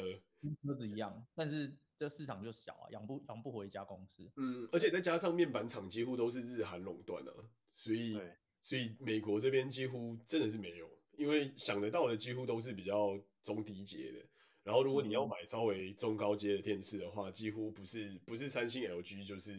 [0.42, 4.32] 跟车子一样，但是这市场就小啊，养不养不活一家公司。
[4.36, 7.32] 嗯，而且再加上面板厂几乎都是日韩垄断啊，
[7.72, 8.20] 所以
[8.64, 14.20] 所以美国这边几乎真的是没有，因为想得到的几乎都是比较中低阶的。
[14.64, 19.52] 然后如果你要买稍微中高阶的电视的话，几乎不是不是三星 LG 就是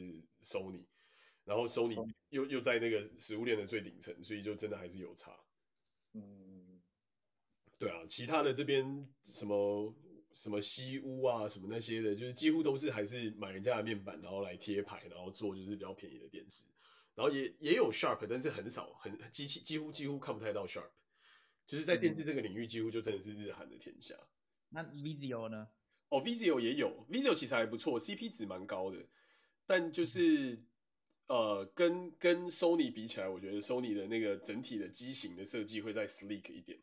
[0.43, 0.85] Sony，
[1.45, 5.37] 然后 Sony 又又在那个食物链的最顶层，所以就真的还是有差。
[6.13, 6.81] 嗯。
[7.77, 9.95] 对啊，其他的这边什么
[10.33, 16.65] 什么西屋啊，什么那些的，就是几乎都是还是买人家的面板，然后来贴牌，然后做就是比较便宜的电视，
[17.15, 20.89] 然后也也有 Sharp，但是很少，很机器几乎几乎看不太到 Sharp，
[21.67, 24.15] 就是在电视这个领域几乎就真的是日韩的天下。
[24.71, 25.69] 那 Vizio 呢？
[26.11, 28.99] 哦，Vizio 也有，Vizio 其实还不错，CP 值蛮高的，
[29.67, 30.63] 但就是
[31.27, 36.79] 呃跟跟 Sony 比起来，我觉得 Sony 的那个整体的机型的设计会再 sleek 一点。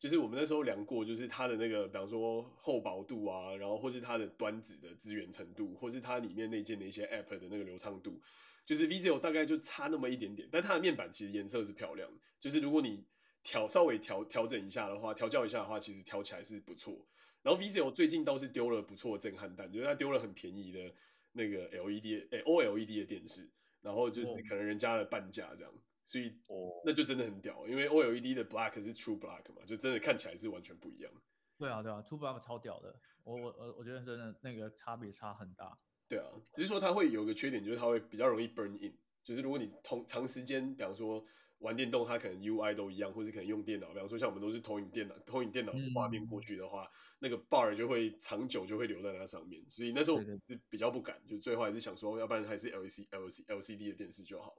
[0.00, 8.20] 就是我们那时候量过，就是它的那个，比方说厚薄度啊，然后或是它的端子的资源程度，或是它里面内建的一些 App 的那个流畅度，
[8.66, 12.10] 就是 Vizio 大概就差那么一点点，但它的面板其实颜色是漂亮，
[12.40, 13.04] 就是如果你
[13.44, 17.06] 调稍微调调整一下的话，调教一下的话，其实调起来是不错。
[17.42, 20.92] 然后 Vizio 最近倒是丢了不错的震撼弹，就是它丢了很便宜的
[21.32, 23.50] 那个 LED 诶、欸、OLED 的电视，
[23.82, 25.72] 然后就是可能人家的半价这样。
[26.06, 31.12] 所以哦，那就真的很屌，因为 OLED 的 black 是 True Black 嘛，就真的看起来是完全不一样。
[31.58, 35.78] 对啊，对啊，True Black 超屌的，我我我我觉得真的那个差别差很大。
[36.08, 41.24] 对啊，只是说它会有个缺点，就是它会比较容易 burn in，就是如果你同长时间，比方说
[41.64, 54.54] 玩电动，它可能 UI 都一样，或是可能用电脑，比方说像我们都是投影电脑，投影电脑的画面过去的话，嗯、那个 bar 就会长久就会留在那上面，所以那时候是比较不敢，就最后还是想说，要不然还是 LC LC LCD 的电视就好。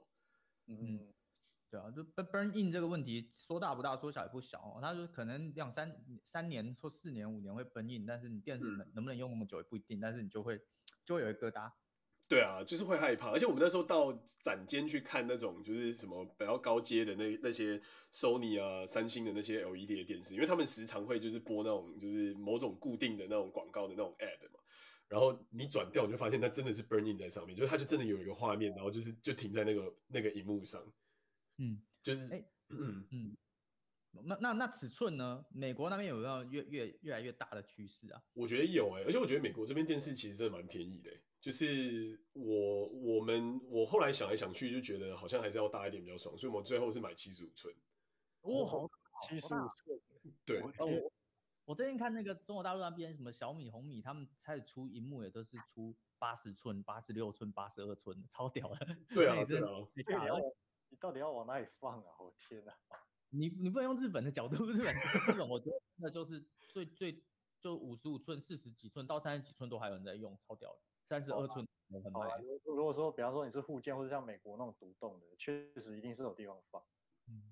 [0.66, 1.14] 嗯，
[1.70, 4.80] 对啊，就 burn in 这个问题说大不大，说小也不小哦。
[4.82, 10.60] 他说可能两三三年或四年五年会 burn in，但是你电视能能不能用那么久也不一定，但是你就会
[11.04, 11.70] 就会有一个疙瘩。
[12.28, 14.12] 对啊，就是会害怕，而且我们那时候到
[14.42, 17.80] 展间去看那种就是什么比较高阶的那那些
[18.12, 24.58] Sony 啊、三星的那些 LED 的电视，因为他们时常会就是播那种就是某种固定的那种广告的那种 ad 嘛，
[25.08, 30.82] 然后你转掉你就发现它真的是 burning 在上面，就是它就真的有一个画面，然后就是就停在那个那个荧幕上，
[31.58, 33.36] 嗯，就是哎，嗯嗯，
[34.24, 35.44] 那那那尺寸呢？
[35.54, 38.20] 美国那边有没有越越越来越大的趋势啊？
[38.34, 41.20] 我觉得有哎、欸，而且我觉得美国这边电视其实真的蛮便宜的、欸。
[41.40, 47.74] 就是我我们我后来想来想去就觉得好像还是要大一点比较爽，所以我们最后是买七十五寸。
[48.42, 48.88] 哦，好，
[49.28, 50.00] 七十五寸。
[50.44, 50.60] 对。
[50.60, 51.12] 哦，我
[51.66, 58.86] 我最近看那个中国大陆那边什么小米、红米，他们开始出荧幕也都是出八十寸、八十六寸、八十二寸的，超屌的。
[59.14, 59.64] 对啊，对啊。
[59.94, 60.40] 你到底要
[60.88, 62.10] 你到底要往哪里放啊？
[62.18, 62.72] 我天哪！
[63.30, 67.22] 你你不能用日本的角度，日本日本我觉得那就是最最
[67.60, 70.80] 就五十五寸、四十几寸到三十几寸都还有人在用，超屌的。
[71.08, 72.34] 三十二寸很卖、啊。
[72.64, 76.82] 如果说，比方说你是户建或者像美国那种独栋的，确实一定是有地方放。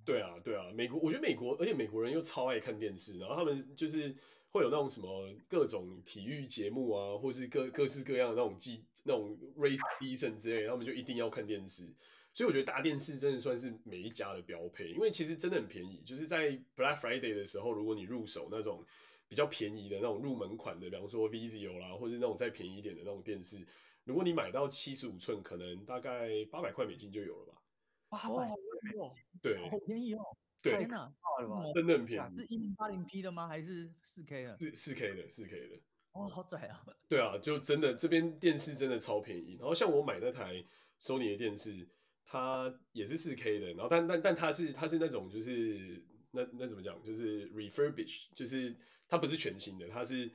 [0.05, 4.17] 对啊，对啊，美国，我觉得美国，而且美国人又超爱看电视，然后他们就是
[4.51, 11.95] 会有那种什么各种体育节目啊，或是各各式各样的那种季那种 race season 之类的，他们就一定要看电视。
[12.33, 18.85] 所以我觉得大电视真的算是每一家的标配，因为其实真的很便宜，就是在 Black Friday 的时候，如果你入手那种。
[19.29, 23.67] 比较便宜的那种入门款的，比方说 Vizio 啦，或者是那种再便宜一点的那种电视，
[24.05, 27.61] 如果你买到七十五寸，可能大概八百块美金就有了吧。
[28.11, 28.47] 八百块，
[29.43, 30.21] 对，好便宜哦。
[30.61, 31.13] 对，天哪，
[31.75, 32.39] 真的很便宜。
[32.39, 33.49] 是一零八零 P 的吗？
[33.49, 34.59] 还是四 K 的？
[34.59, 35.81] 是四 K 的，四 K 的。
[36.13, 36.85] 哦，好窄啊。
[37.09, 39.57] 对啊，就真的这边电视真的超便宜。
[39.59, 40.65] 然后像我买那台
[41.01, 41.89] Sony 的电视，
[42.25, 48.77] 它也是四 K 的，然后但但但它是它是那种就是那那怎么讲，就是 refurbish，就是。
[49.09, 50.31] 它不是全新的，它是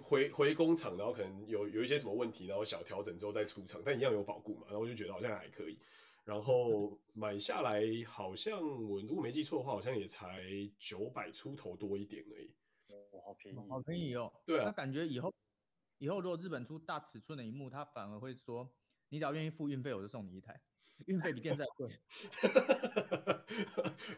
[0.00, 5.78] 回回工厂，然后可能有有一些什么问题，然后小调整之后再出厂，但一样有保固嘛，然后我就觉得好像还可以。
[6.24, 10.40] 然后买下来好像我如果没记错的话，好像也才
[10.78, 12.54] 九百出头多一点而已。
[12.86, 14.32] 哦，好便宜，好便宜哦。
[14.46, 14.66] 对啊。
[14.66, 15.34] 那感觉以后
[15.98, 18.72] 以后如果日本出大尺寸的荧幕，他反而会说，
[19.08, 20.60] 你只要愿意付运费，我就送你一台。
[21.06, 21.90] 运费比电视还贵。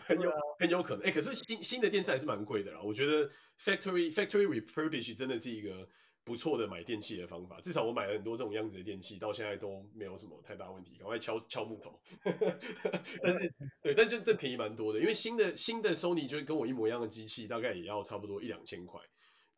[0.01, 2.81] 很有很有可能，哎、欸，可是新新的电视还是蛮贵的啦。
[2.83, 3.31] 我觉得
[3.62, 5.88] factory factory refurbish 真的是一个
[6.25, 7.61] 不错的买电器的方法。
[7.61, 10.97] 至少我买了很多这种样子的电器，到现在都没有什么太大问题。
[10.99, 12.01] 赶快敲敲木头。
[12.23, 19.01] 但是 对，但就这便宜蛮多的，因为新的新的 Sony 就跟我一模一样的机器，大概也要差不多一两千块。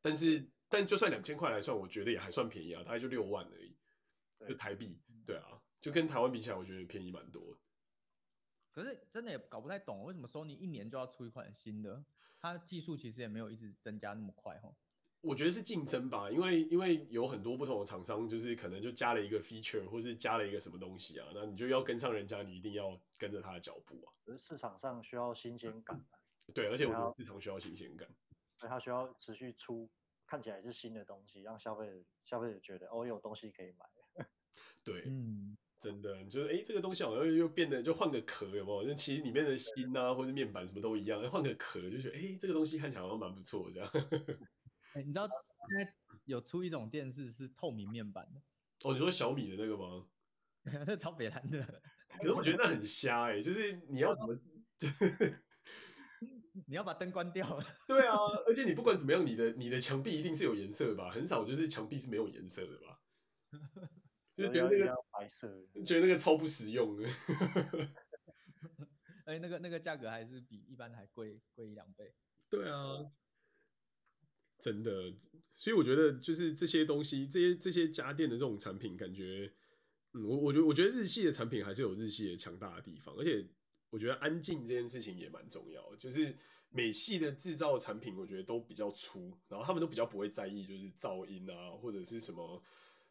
[0.03, 3.77] 但是但就算两千块来算，我觉得也还算便宜啊，大概就六万而已，
[4.49, 4.99] 就台币。
[5.27, 7.57] 对啊，就跟台湾比起来，我觉得便宜蛮多。
[8.73, 12.05] 可是真的也搞不太懂，为什么 Sony 一年就要出一款新的？
[12.41, 14.75] 它技术其实也没有一直增加那么快哈。
[15.21, 24.13] 我觉得是竞争吧，因为因为有很多不同的厂商，就是可能就加了一个 feature，或是加了一个什么东西啊，那你就要跟上人家，你一定要跟着他的脚步啊。
[24.25, 26.05] 可是市场上需要新鲜感。
[26.53, 28.09] 对，而且我觉得市场需要新鲜感，
[28.59, 29.89] 所以它需要持续出
[30.27, 33.87] 看起来是新的东西，让消费者消费者觉得哦，有东西可以买。
[34.83, 35.57] 对，嗯。
[35.81, 38.89] 真的，就是哎，这个东西好像又变得就换个壳，有没有？
[38.89, 43.89] 那其实里面的芯啊，或者面板什么都一样，换个壳就觉得哎，这个东西看起来好像蛮不错，这样。
[44.95, 45.29] 哎，你知道
[45.69, 48.41] 现在有出一种电视是透明面板的？
[48.85, 50.07] 哦，你说小米的那个吗？
[50.87, 51.83] 那超北蓝的。
[52.19, 54.39] 可是我觉得那很瞎哎，就是你要怎么？
[56.67, 57.61] 你要把灯关掉。
[57.87, 61.11] 对啊，而且你不管怎么样，你的你的墙壁一定是有颜色吧？
[61.11, 62.99] 很少就是墙壁是没有颜色的吧？
[64.37, 65.49] 就觉得那个白色，
[65.87, 67.09] 觉得那个超不实用的。
[69.25, 72.15] 哎，那个那个价格还是比一般还贵贵一两倍。
[72.51, 73.11] 对啊，
[74.61, 75.15] 真的。
[75.57, 79.55] 所以我觉得就是这些东西，这些这些家电的这种产品，感觉，
[80.13, 83.49] 嗯，我我觉得我觉得日系的产品还是有日系的强大的地方，而且
[83.89, 85.97] 我觉得安静这件事情也蛮重要的。
[85.97, 86.37] 就是
[86.69, 92.63] 美系的制造产品，我觉得都比较粗，然后他们都比较不会在意就是噪音啊，或者是什么。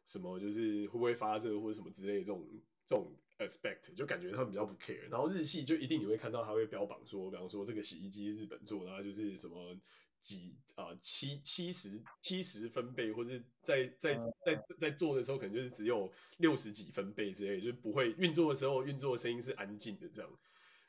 [0.05, 2.47] 什么就是会不会发热或者什么之类的这种
[2.85, 5.09] 这种 aspect，就感觉他们比较不 care。
[5.09, 9.75] 然后日系就一定你会看到他会标榜说，比方说这个洗衣机日本做，然后就是什么
[10.21, 14.15] 几啊、呃、七七十七十分贝，或是在在
[14.45, 20.29] 在在做的时候可能就是只有六十几分贝之类，就是不会运作的时候运作的声音是安静的这样。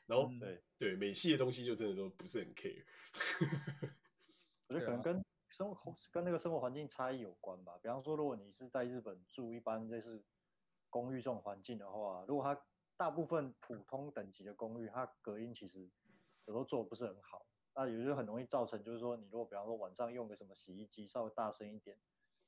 [0.05, 2.83] 然后、嗯、对对美系的东西就真的都不是很 care。
[4.67, 5.26] 我觉得可能跟。
[5.57, 10.23] 生活跟那个生活环境差异有关吧，比方说，如果你是在日本住一般类似
[10.87, 12.61] 公寓这种环境的话，如果它
[12.95, 15.89] 大部分普通等级的公寓，它隔音其实
[16.45, 21.97] 有时候做的不是很好，那也就很容易造成，就是说你如果比方说晚上用个什么洗衣机稍微大声一点，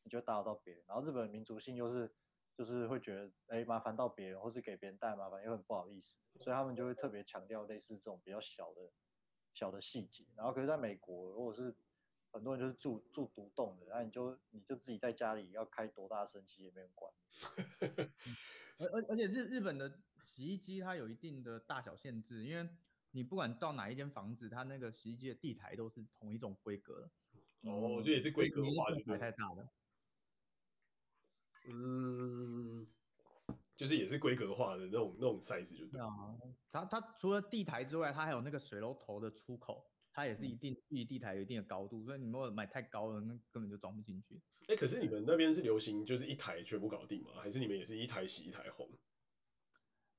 [0.04, 0.84] 你就打扰到别人。
[0.88, 2.13] 然后日本民族性又是
[2.54, 8.91] 就是会觉得哎麻烦到别人，或是给别人带来麻烦又很不好意思，所以他们就会特别强调类似这种比较小的
[9.56, 10.24] 小的细节。
[10.36, 11.76] 然后可是在美国，如果是
[12.32, 17.12] 很多人就是住住独栋的，那你就你就自己在家里要开多大声其实也没人管。
[18.80, 22.70] 而而而且日日本的洗衣机它有一定的大小限制，因为
[23.12, 27.12] 你不管到哪一间房子，它那个洗衣机的地台都是同一种规格的。
[27.70, 29.68] 哦，这也是规格化的，太大了。
[31.68, 32.88] 嗯，
[33.76, 36.00] 就是也是规格化的那种那种 size 就对。
[36.00, 36.08] 啊，
[36.72, 39.92] 它它除了地台之外，它还有那个水龙头的出口。
[40.12, 44.41] 它也是一定距离地台有一定的高度，所以你如果买太高了，那根本就装不进去。
[44.67, 47.32] 哎、欸，可是你们那边是流行就是一台全部搞定吗？
[47.36, 48.88] 还是你们也是一台洗一台烘？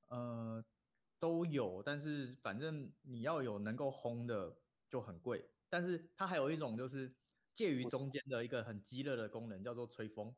[0.08, 0.64] 呃，
[1.18, 4.56] 都有，但是反正你要有能够烘的
[4.88, 5.44] 就很贵。
[5.68, 7.14] 但是它还有一种就是
[7.54, 10.34] 介于中间的一个很鸡肋的功能，叫做吹风。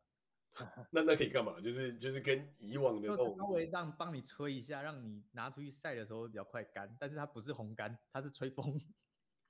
[0.93, 1.59] 那那可以干嘛？
[1.63, 6.95] 就是就是跟以往的就是稍微这样帮你吹一下，让你拿出去晒的时候比较快干。
[7.01, 8.79] 但是它不是烘干，它是吹风。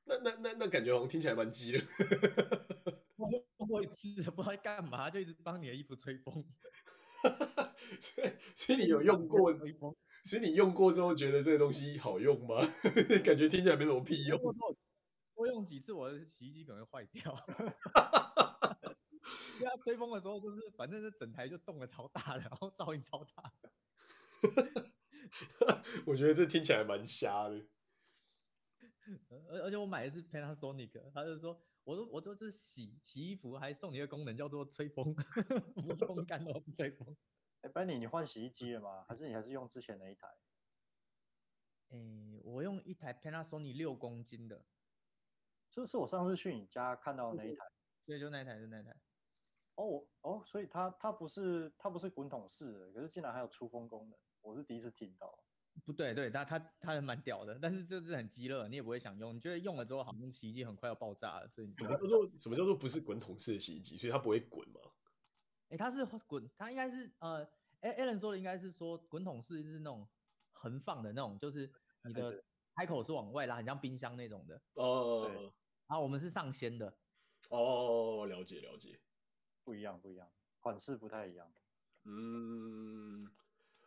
[0.04, 1.78] 那那那那感觉好像听起来蛮鸡的。
[3.16, 6.44] 我用过一次，不知道干嘛，就一直帮你的衣服吹风。
[8.00, 9.94] 所以所以你有用过吹风？
[10.24, 12.56] 所以你用过之后觉得这个东西好用吗？
[13.24, 14.38] 感觉听起来没什么屁用。
[15.34, 17.36] 多用几次，我的洗衣机可能会坏掉。
[19.54, 23.52] 因为它吹风的时候，就是反正这整台就动的超大的，然后噪音超大。
[26.06, 27.64] 我觉得这听起来蛮瞎的。
[29.48, 35.14] 而而且我买的是 Panasonic，他就说，我说我说这洗洗衣服还送你一个功能叫做吹风，
[35.74, 37.16] 不是烘干的，是吹风。
[37.62, 39.04] 哎，Benny，你换洗衣机了吗？
[39.08, 40.26] 还是你还是用之前那一台？
[41.90, 44.64] 哎、欸，我用一台 Panasonic 六公斤的，
[45.70, 47.64] 这是我上次去你家看到的那一台？
[48.04, 48.96] 对，就那一台，就那一台。
[49.76, 55.44] 哦哦，所以它它不是它不是滚筒式的，可是竟然还有出风功能，我是第一次听到。
[55.84, 59.34] 不对，对，它它它还蛮屌的，但是这是很鸡肋，你也不会想用。
[59.34, 61.74] 你觉得用了之后，好像洗衣机很快要爆炸了，所以你。
[61.78, 63.96] 什么叫做什么叫做不是滚筒式的洗衣机？
[63.96, 64.80] 所以它不会滚吗？
[65.68, 67.48] 哎、欸，它是滚，它应该是呃，
[67.80, 70.06] 哎，Alan 说的应该是说滚筒式是那种
[70.52, 71.72] 横放的那种，就是
[72.04, 72.44] 你的
[72.76, 74.60] 开口是往外拉，很像冰箱那种的。
[74.74, 75.52] 哦。
[75.88, 76.96] 然后我们是上掀的。
[77.48, 79.00] 哦，了解了解，
[79.64, 80.30] 不一样不一样，
[80.60, 81.50] 款式不太一样。
[82.04, 83.26] 嗯。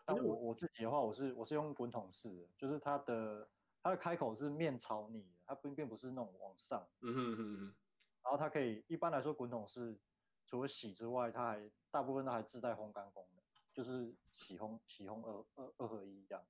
[0.05, 3.49] 但我我自己的话，我是我是用滚筒式的，就是它的
[3.81, 6.87] 它的开口是面朝你的，它并并不是那种往上。
[7.01, 7.75] 嗯哼哼哼。
[8.23, 9.99] 然后它可以一般来说滚筒式
[10.45, 16.45] 除了洗之外，它还大部分都还自带烘干功能，就是洗烘洗烘二二二合一这样。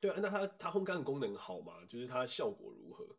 [0.00, 1.86] 对啊，那它它烘干的功能好吗？
[1.86, 3.16] 就是它效果如何？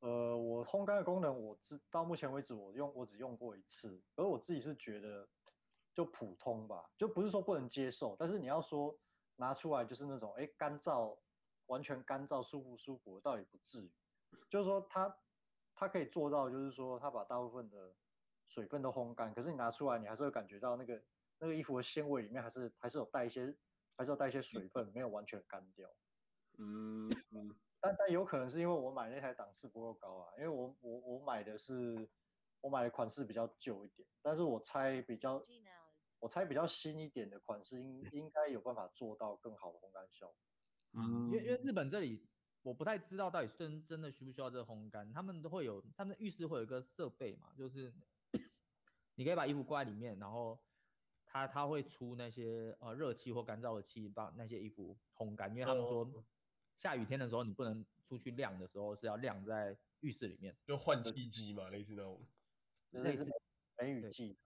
[0.00, 5.28] 呃，我烘干的功能我知到目前为止我用我只用过一次，而我自己是觉得。
[5.92, 8.96] 就普通吧，就不是说不能接受，但是你要说
[9.36, 11.18] 拿出来就是那种哎干燥，
[11.66, 13.90] 完全干燥舒不舒服，倒也不至于。
[14.48, 15.18] 就是说它
[15.74, 17.94] 它可以做到，就是说它把大部分的
[18.46, 21.02] 水分都烘干，可是你拿出来你还是会感觉到那个
[21.38, 23.54] 那个衣服的纤维里面还是还是有带一些
[23.96, 25.88] 还是有带一些水分，没有完全干掉。
[26.58, 27.56] 嗯嗯。
[27.80, 32.08] 但但有可能是因为我买那台档次不够高啊，因为我我我买的是
[32.60, 35.42] 我买的款式比较旧一点，但是我猜比较。
[36.20, 40.36] 我猜比较新一点的款式应应该有办法做到更好的烘干效果。
[40.92, 42.28] 嗯，因为因为日本这里
[42.62, 47.92] 我不太知道到底真真的需不需要这个烘干，他们都会有，他们浴室会有一个设备嘛，就是
[49.14, 50.58] 你可以把衣服挂在里面，然后
[51.24, 55.50] 它它会出那些呃热气或干燥的气，把那些衣服烘干。
[55.50, 56.24] 因为他们说
[56.76, 62.20] 下雨天的时候你不能出去晾的时候是要晾在浴室里面，就换气机嘛，类似那种，
[62.90, 63.30] 类似
[63.78, 64.36] 梅雨季。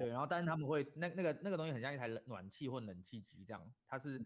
[0.00, 4.20] 对，然后但是他们会那那个那个东西很像一台冷暖气或冷气机这样，它是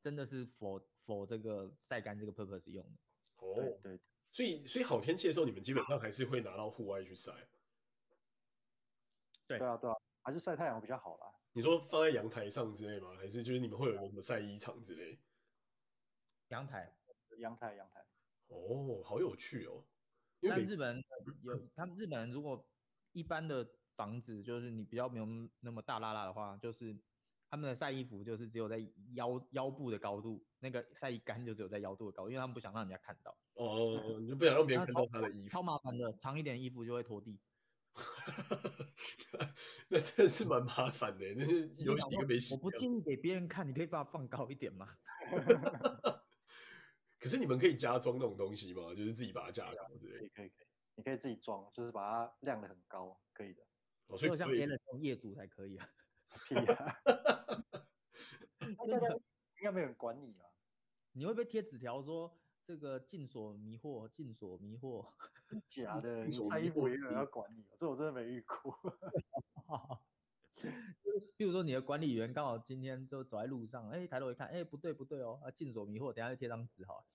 [0.00, 2.98] 真的是 for for 这个晒干这个 purpose 用的。
[3.36, 4.00] 哦，对，对，
[4.32, 7.30] 所以所以好天气的时候，你们基本上还是会拿到户外去晒。
[9.46, 11.26] 对，对啊对啊，还是晒太阳比较好啦。
[11.52, 13.14] 你说放在阳台上之类吗？
[13.16, 15.20] 还是就是你们会有什么晒衣场之类？
[16.48, 16.96] 阳台，
[17.38, 18.00] 阳台，阳台。
[18.48, 19.84] 哦，好有趣哦。
[20.40, 21.04] 但日本人
[21.42, 22.66] 有，他们日本人如果
[23.12, 23.70] 一般的。
[23.96, 25.26] 房子就是你比较没有
[25.60, 26.96] 那么大拉拉的话，就是
[27.50, 28.78] 他们的晒衣服就是只有在
[29.14, 33.36] 腰腰部的高度，那个晒衣杆就只有在腰部的高度，因为他们不想让人家看到。
[33.54, 35.48] 哦哦，你就不想让别人看到他的衣服。
[35.50, 37.40] 超麻烦的，长一点衣服就会拖地。
[39.88, 42.54] 那真的是蛮麻烦的，那是有几个没洗。
[42.54, 44.88] 我不建议给别人看，你可以把它放高一点吗？
[47.20, 48.94] 可是你们可以加装那种东西吗？
[48.96, 50.18] 就是自己把它架高之类的。
[50.20, 50.66] 可以可以可以，
[50.96, 53.62] 你可以自己装，就是把它晾得很高，可以的。
[54.08, 55.88] 哦、所以像别人这种业主才可以啊。
[56.48, 56.96] 屁啊！
[58.58, 60.46] 那现在应该没有人管你啊。
[61.12, 65.06] 你会不会贴纸条说这个禁所迷惑，禁所迷惑？
[65.68, 68.74] 假的，你穿衣服也有人要管你，这我真的没遇过。
[71.36, 77.06] 比如说你的管理员刚好今天就走在路上，哎，抬头一看，哎，不对不对哦，啊，禁所迷惑，等下就贴张纸好。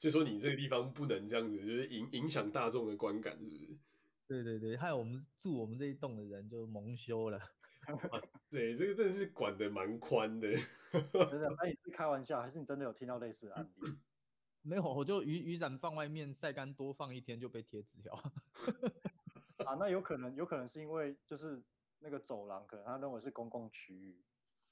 [0.00, 3.78] 就说你这个地方不能这样子，就是影影响大众的观感，是不是？
[4.26, 7.40] 对对对，害我们住我们这一栋的人就蒙羞了。
[8.50, 10.48] 对，这个真的是管的蛮宽的。
[10.92, 13.96] 真的，那你是开玩笑，还是你真的有听到类似的案例？
[14.62, 18.12] 没有，我就雨雨伞放外面晒干，多放一天就被贴纸条。
[19.64, 21.62] 啊，那有可能，有可能是因为就是
[22.00, 24.24] 那个走廊，可能他认为是公共区域。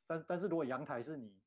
[0.07, 1.41] 但但是如果阳台是你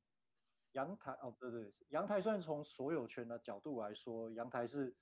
[0.72, 4.96] 阳台哦，对对，阳台虽然从所有权的角度来说，阳台是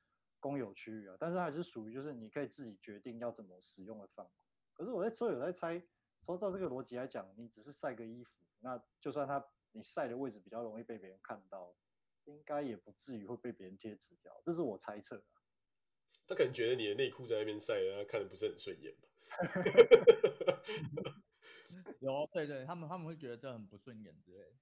[0.47, 4.33] 公有区域啊，但是还是属于就是你可以自己决定要怎么使用的范围。
[4.73, 5.83] 可是我在车有在猜。
[6.25, 11.73] 说照这个逻辑来讲，你只是晒个衣服，那就算它你晒的位置比较容易被别人看到，
[12.25, 15.23] 应该也不至于会被别人贴纸条，这是我猜测。
[16.27, 19.09] 他可能觉得你的内裤在那边晒，他看的不是很顺眼吧？
[22.01, 24.53] 有，对对，他们他们会觉得这很不顺眼之类。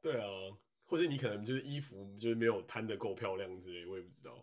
[0.00, 4.40] 对啊，或者你可能就是衣服就是没有摊的够漂亮之类，我也不知道。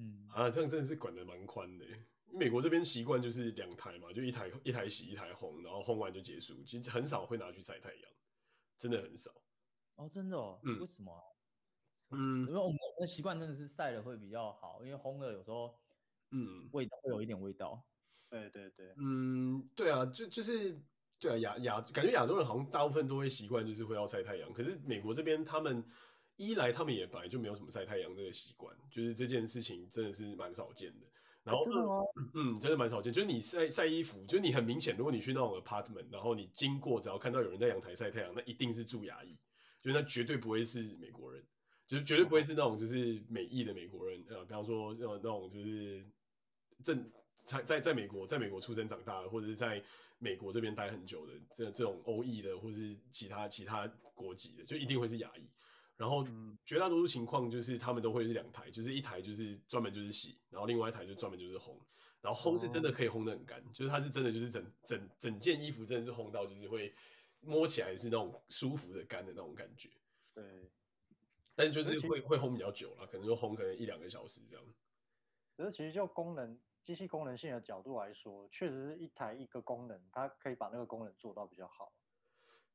[0.00, 1.84] 嗯，啊，这样真的是管得蛮宽的。
[2.32, 8.10] 美国这边习惯就是两台嘛，就一台一台洗一台烘，然后烘完就结束，其实很少会拿去晒太阳，
[8.78, 9.30] 真的很少。
[9.96, 10.60] 哦，真的哦？
[10.64, 10.80] 嗯。
[10.80, 11.22] 为什么啊？
[12.12, 15.74] 嗯，因为我们的习惯真的是晒了会比较好，因为烘了有时候，
[16.30, 17.84] 嗯，味道会有一点味道。
[18.30, 18.94] 对对对。
[18.96, 20.80] 嗯，对啊，就就是
[21.18, 25.84] 对啊，亚亚感觉亚洲人好像大部分都会习惯就是会要晒太阳，可是美国这边他们
[26.40, 31.06] 一来他们也本来就没有什么晒太阳这个习惯，就是这件事情真的是蛮少见的。
[31.42, 31.64] 然后，
[32.34, 33.12] 嗯，真的蛮少见。
[33.12, 39.36] 就是你晒晒衣服，就是你很明显，如果你去那种 apartment，然后你经过，只要看到有人在阳台晒太阳，那一定是住亚裔，
[39.82, 41.42] 就那绝对不会是美国人，
[41.86, 46.06] 就是绝对不会是那种就是美裔的美国人，呃，比方说那种那种就是
[46.84, 47.10] 正
[47.44, 49.82] 在在在美国在美国出生长大的，或者是在
[50.18, 55.48] 美国这边待很久的这这种欧裔的，或者是其他其他国籍的，就一定会是亚裔。
[56.00, 56.26] 然后
[56.64, 61.76] 绝大多数情况就是他们都会是两台，就是一台就是专门就是洗，然后另外一台就专门就是烘，
[62.22, 66.94] 然后烘是真的可以烘得很干，就是它是真的就是整整整件衣服真的是烘到就是会
[67.40, 69.90] 摸起来是那种舒服的干的那种感觉。
[70.32, 70.70] 对，
[71.54, 74.64] 但是就是会会烘比较久了，可能就烘可能一两个小时这样。
[75.58, 81.92] 可是其实就功能机器功能性的角度来说，确实是一台一个功能，它可以把那个功能做到比较好，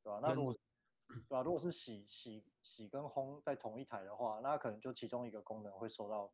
[0.03, 0.19] 对吧？
[0.21, 0.55] 那如果
[1.07, 1.41] 对吧？
[1.41, 6.33] 如果是洗洗洗跟烘在同一台的话，那可能就其中一个功能会受到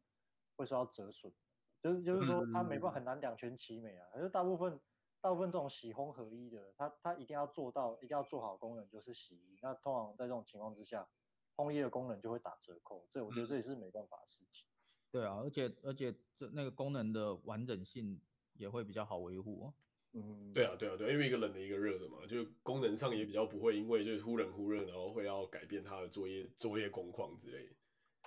[0.55, 1.34] 会受到折损，
[1.82, 4.07] 就是就是说它没办法很难两全其美啊。
[4.13, 4.80] 可是大部分
[5.19, 9.57] 大部分这种洗烘合一的，它它一定要做到一定要做好功能就是洗衣。
[9.61, 11.07] 那通常在这种情况之下，
[11.55, 13.07] 烘衣的功能就会打折扣。
[13.11, 14.67] 这我觉得这也是没办法的事情。
[15.11, 18.22] 对啊，而且而且这那个功能的完整性
[18.53, 19.74] 也会比较好维护哦。
[20.14, 27.74] 嗯，对啊，对啊，对，因为一个冷的，一个热的嘛，就功能上也比较不会因为就是忽冷忽热，然后会要改变它的作业作业工况之类的。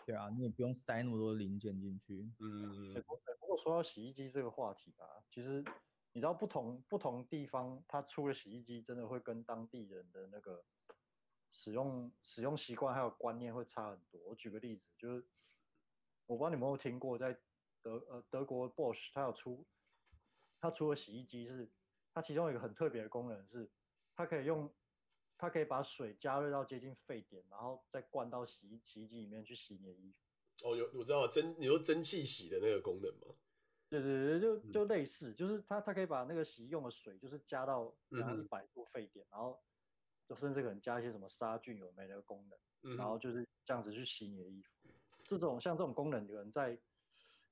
[0.06, 2.26] 对啊，你也不用塞那么多零件进去。
[2.40, 2.94] 嗯，
[3.38, 5.62] 不过说到洗衣机这个话题啊，其实
[6.14, 10.64] 你知道不同不同地方它出的洗衣机真的会跟当地人的那个
[11.52, 14.20] 使用使用习惯还有观念会差很多。
[14.28, 15.26] 我举个例子，就是
[16.26, 17.38] 我不知道你们有没有听过，在
[17.82, 19.66] 德呃德国 Bosch 它有出。
[20.64, 21.68] 它除了洗衣机是，
[22.14, 23.70] 它其中有一个很特别的功能是，
[24.16, 24.72] 它可以用，
[25.36, 30.66] 它可以把水加热到接近沸点，然后再灌到洗衣洗衣机里面去洗你的衣服。
[30.66, 33.34] 哦，有我知道蒸，你说蒸汽洗的那个功能吗？
[33.90, 39.62] 对对对，就就类似，嗯、就是它它可以把那个洗衣用的水就是加到然后一百度沸点，嗯、然后
[40.26, 44.88] 就甚至可能加一些什么杀菌有没那个功能，嗯、然后就是这样子去洗你的衣服。
[45.24, 46.80] 这种像这种功能有人在。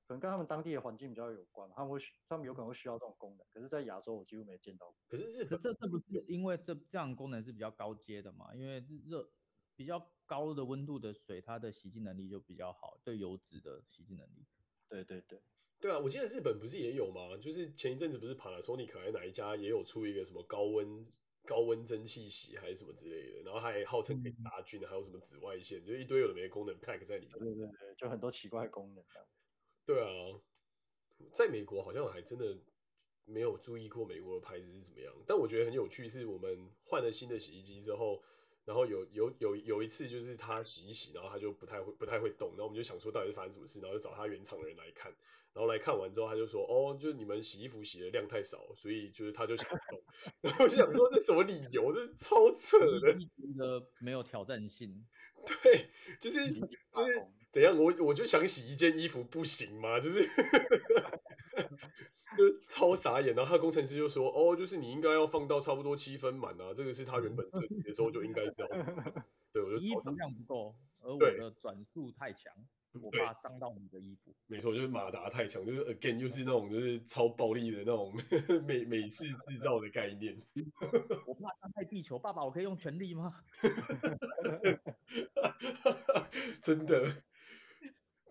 [0.04, 1.98] 可能跟他们当地的环境比较有关，他们会
[2.28, 4.96] 他们有可能会需要这种功能，可是，在亚洲我几乎没见到过。
[5.08, 8.54] 可是日本这这不是因为这这样功能是比较高阶的嘛？
[8.54, 9.30] 因为热
[9.76, 14.44] 比较高的温度的水，它的洗净能力就比较好，对油脂的洗净能力。
[14.88, 15.40] 对对对，
[15.80, 17.36] 对啊，我记得日本不是也有吗？
[17.40, 21.06] 就是前一阵子不是 Panasonic 还哪一家也有出一个什么高温
[21.46, 27.38] 高温蒸汽洗还是什么之类的，然后还号称可以杀菌，嗯、还有什么紫外线，就一堆有的没的功能 pack 在里面。
[27.38, 29.26] 对对对，就很多奇怪的功能这样。
[29.84, 30.08] 对啊，
[31.32, 32.56] 在美国好像还真的
[33.24, 38.22] 没有注意过美国的牌子是怎么样，但我觉得很有趣，是我们换了新的洗衣机之后，
[38.64, 45.12] 然后有有有有一次就是他洗一洗，然后他就不太会不太会动，然后我们就想说到底是发生什么事，然后就找他原厂的人来看，
[45.52, 50.02] 然后来看完之后他就说，哦，就是你们洗衣服洗的量太少，所以就是他就想动，
[50.42, 53.18] 然后我就想说这什么理由，这超扯的，觉
[53.56, 55.06] 得没有挑战性，
[55.46, 55.88] 对，
[56.20, 56.52] 就是
[56.92, 60.00] 就是怎样，我我就想洗一件衣服不行吗？
[60.00, 60.26] 就是。
[62.34, 68.70] 就超傻眼，然后他工程师就说：“哦，就是你应该要放到差不多七分满啊，这个是他原本设计的时候就应该这样。”
[69.52, 72.50] 对，我就衣服量不够，而我的转速太强，
[73.02, 74.34] 我怕伤到你的衣服。
[74.46, 78.14] 没错，就是马达太强，就是 again 就是那种就是超暴力的那种
[78.66, 80.34] 美美式制造的概念。
[81.26, 83.44] 我怕伤害地球，爸爸，我可以用全力吗？
[86.62, 87.22] 真的。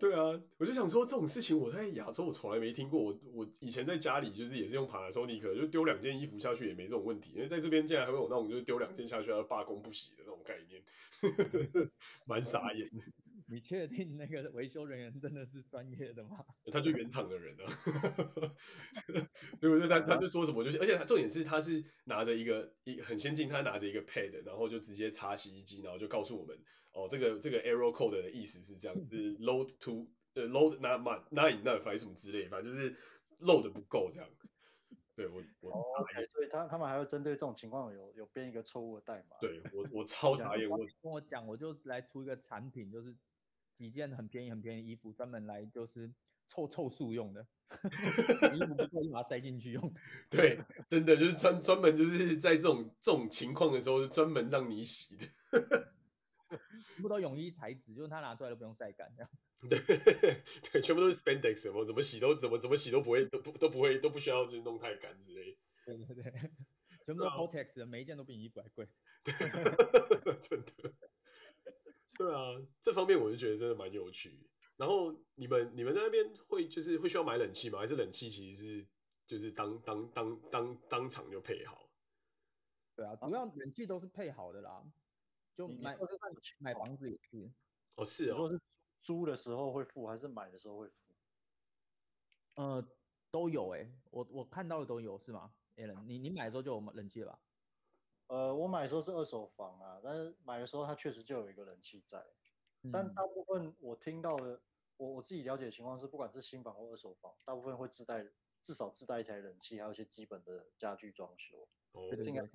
[0.02, 3.00] 对啊，我就想说这种事情我在亚洲我从来没听过。
[3.00, 7.34] 我我以前在家里就是也是用 Panasonic，就丢两件衣服下去也没这种问题。
[7.36, 10.82] 因为在这边竟然还会有那种就是丢两件下去要罢工不洗的那种概念，
[12.26, 13.04] 蛮傻眼的。
[13.46, 16.44] 你确定那个维修人员真的是专业的吗？
[16.72, 17.66] 他就原厂的人啊，
[19.60, 19.86] 对 不对？
[19.88, 26.58] 他他就说什么就是，而且他重点是他是拿着一个一很先进，他拿着一个 pad，然后就直接插洗衣机，然后就告诉我们。
[26.92, 32.96] 哦，这个这个 error code 的意思是这样，是 load to 呃 load not not not enough 还是什么之类，反正就是
[33.40, 34.28] load 不够这样。
[35.14, 39.36] 对我我、oh,，OK，所以他他们还会针对这种情况有有编一个错误的代码。
[39.42, 43.14] 对我我超傻眼，我跟我讲，我就来出一个产品，就是
[43.74, 46.10] 几件很便宜很便宜的衣服，专门来就是
[46.46, 47.46] 凑凑数用的，
[48.56, 49.92] 衣服不够就把它塞进去用。
[50.30, 55.91] 对，真的就是专专门就是在这种这种情况的时候，就专门让你洗的。
[57.02, 59.30] 全部都泳衣材质，就是他拿出来都不用晒干这样。
[59.68, 59.76] 对
[60.70, 65.58] 对，全部都是 spandex，什么怎么洗都怎么怎么洗都不会都不都不会都不需要就是弄太干之类。
[65.84, 66.32] 对对对，
[67.04, 68.88] 全部都 Gore-Tex 的，每一件都比你衣服还贵。
[70.42, 70.94] 真的。
[72.16, 74.48] 对啊，这方面我就觉得真的蛮有趣。
[74.76, 77.80] 然后你们你们在那边会就是会需要买冷气吗？
[77.80, 78.86] 还是冷气其实是
[79.26, 81.90] 就是当当当当当场就配好？
[82.94, 84.84] 对啊，主要冷气都是配好的啦。
[85.56, 86.18] 就买就算
[86.58, 87.50] 买房子也是
[87.96, 88.60] 哦，是哦，说是
[89.00, 90.94] 租的时候会付还是买的时候会付？
[92.54, 92.86] 呃，
[93.30, 97.38] 都有哎、欸，我我看到的都有是吗？Alan，你你买的时候就有冷气了吧？
[98.28, 102.18] 呃，我买的时候是二手房啊，但是买的时候它确实就有一个冷气在，
[102.82, 104.60] 嗯、但大部分我听到的，
[104.96, 108.26] 我我自己了解的情况是，不管是新房或二手房，大部分会自带
[108.62, 111.68] 至少自带一台冷气，还有一些基本的家具装修。
[111.92, 112.48] 哦，对对对。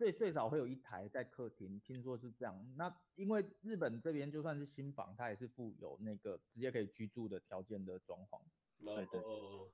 [0.00, 2.74] 最最少会有一台在客厅，听说是这样。
[2.74, 8.40] 那因为日本这边就算是新房，它也是附有那个直接可以居住的条件的装潢。
[8.82, 9.20] 对对。
[9.20, 9.68] 哦，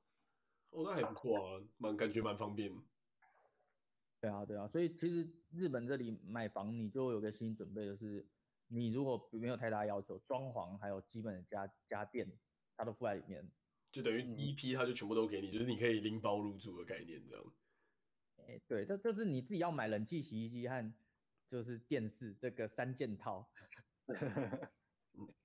[0.82, 2.74] 那还不错啊，蛮感觉蛮方便。
[4.20, 8.26] 对啊对啊，所以其实日本这里买房，你就有个心理准备，就是
[8.66, 12.28] 你如果没有太大要求，装潢还有基本的家家电，
[12.76, 13.48] 它都附在里面。
[13.92, 17.44] 就等于一批，它就全部都给你，就是你可以拎包入住的概念这样。
[18.38, 20.92] 哎、欸，对，这就是你自己要买冷气、洗衣机和
[21.48, 23.48] 就是电视这个三件套。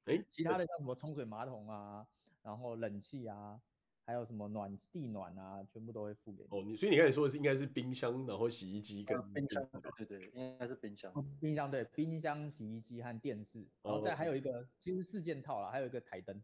[0.05, 2.05] 哎，其他的像什么冲水马桶啊，
[2.41, 3.61] 然后冷气啊，
[4.05, 6.49] 还有什么暖地暖啊，全部都会付给你。
[6.49, 11.13] 哦，你所以你刚才说的是应该是冰箱，然后洗衣机跟、嗯、冰箱，对对，应该是冰箱。
[11.39, 16.35] 冰箱对，冰箱、洗衣机和电视，然后再还有一个，哦、其实四件套啦，还有一个台灯。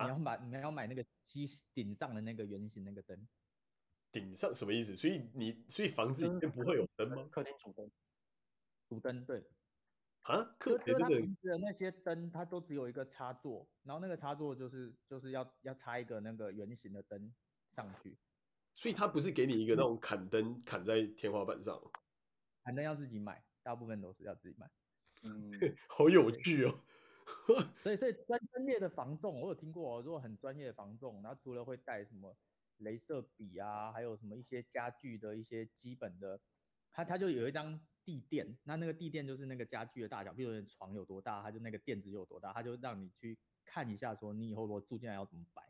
[0.00, 3.26] 你要买，你要买那个机顶上的那个圆形那个灯。
[4.10, 4.96] 顶上什么意思？
[4.96, 7.28] 所以你所以房子里面不会有灯吗？
[7.30, 7.90] 客厅主灯，
[8.88, 9.44] 主灯对。
[10.22, 17.34] 啊，客厅的那些灯，它都只有一个插座，然后那个插座就是就是要要插一个那个圆形的灯
[17.70, 18.18] 上去。
[18.76, 21.80] 所以它不是给你一个那种砍灯砍在天花板上？
[22.62, 24.70] 砍灯要自己买，大部分都是要自己买。
[25.24, 25.50] 嗯，
[25.88, 26.84] 好有趣哦。
[27.78, 32.36] 所以所以专业的房仲，我有听过哦，如果很专业的房仲，然后除了会带什么？
[32.80, 36.40] 镭射笔啊，还有什么一些家具的一些基本的，
[36.92, 45.62] 它它就有一张地垫，那那个地垫就是那个家具的大小，比如说床有多大，它就那个垫子就有多大，它就让你去看一下，说你以后如果住进来要怎么摆。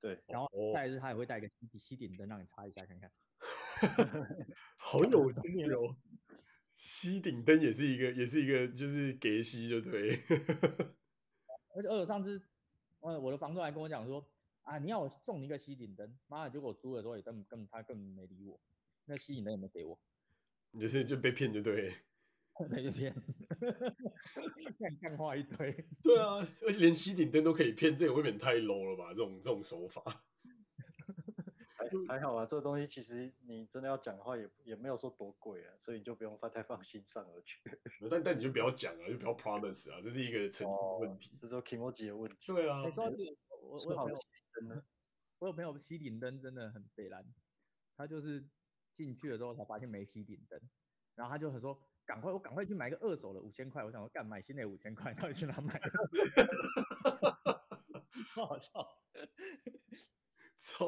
[0.00, 3.12] 对，然后再是它也会带一个吸吸顶灯让你擦一下看看。
[4.76, 5.96] 好有经验哦，
[6.76, 10.22] 吸顶灯也是一个也是一个就是给吸就对。
[11.74, 12.42] 而且而且上次，
[13.00, 14.31] 呃我的房东还跟我讲说。
[14.64, 14.78] 啊！
[14.78, 16.50] 你要我送你一个吸顶灯，妈的！
[16.50, 18.60] 结果我租的时候也根本根本他根本没理我，
[19.06, 19.98] 那吸顶灯也没给我，
[20.70, 21.94] 你就是就被骗就对，
[22.70, 23.14] 被骗，
[24.78, 25.84] 干干话一堆。
[26.02, 29.08] 对啊，而且连吸顶灯都可以骗，这也未免太 low 了吧？
[29.10, 30.24] 这种这种手法，
[32.08, 37.58] 还好啊，这个东西其实你真的要讲的话也，也也没有说多贵啊，所以你就不用太太放心上而去。
[38.08, 41.32] 但但你就不要讲啊，就不要 promise 啊，这是一个成本问题。
[41.40, 42.52] 这是 Kimoji 的问题。
[42.52, 42.88] 对啊。
[42.90, 43.04] 说
[43.62, 44.18] 我我有朋友，
[45.38, 47.24] 我有朋友吸顶灯真的很北蓝，
[47.96, 48.44] 他就是
[48.94, 50.60] 进去的时候才发现没吸顶灯，
[51.14, 51.88] 然后他就很说。
[52.04, 53.84] 赶快，我赶快去买个二手的五千块。
[53.84, 55.78] 我想说，干买新的五千块，到底去哪买？
[58.26, 58.72] 超好笑，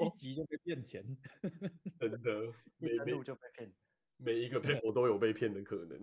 [0.05, 1.17] 一集就被骗钱，
[2.01, 3.73] 真的， 每一路就被骗，
[4.17, 6.01] 每一个骗我都有被骗的可能。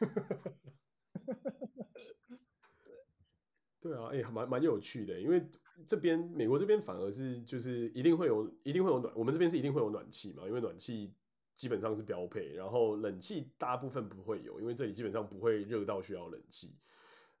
[3.80, 5.46] 对啊，哎、欸，蛮蛮有趣的，因为
[5.86, 11.12] 这边美国这边反而是就是一定会有，一定会有暖，我们这边是一定会有暖气嘛，因为暖气。
[11.56, 16.74] 基本上是标配，然后冷气大部分不会有，因为这里基本上不会热到需要冷气。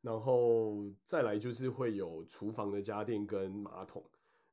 [0.02, 4.04] 然后再来就是会有厨房的家电跟马桶，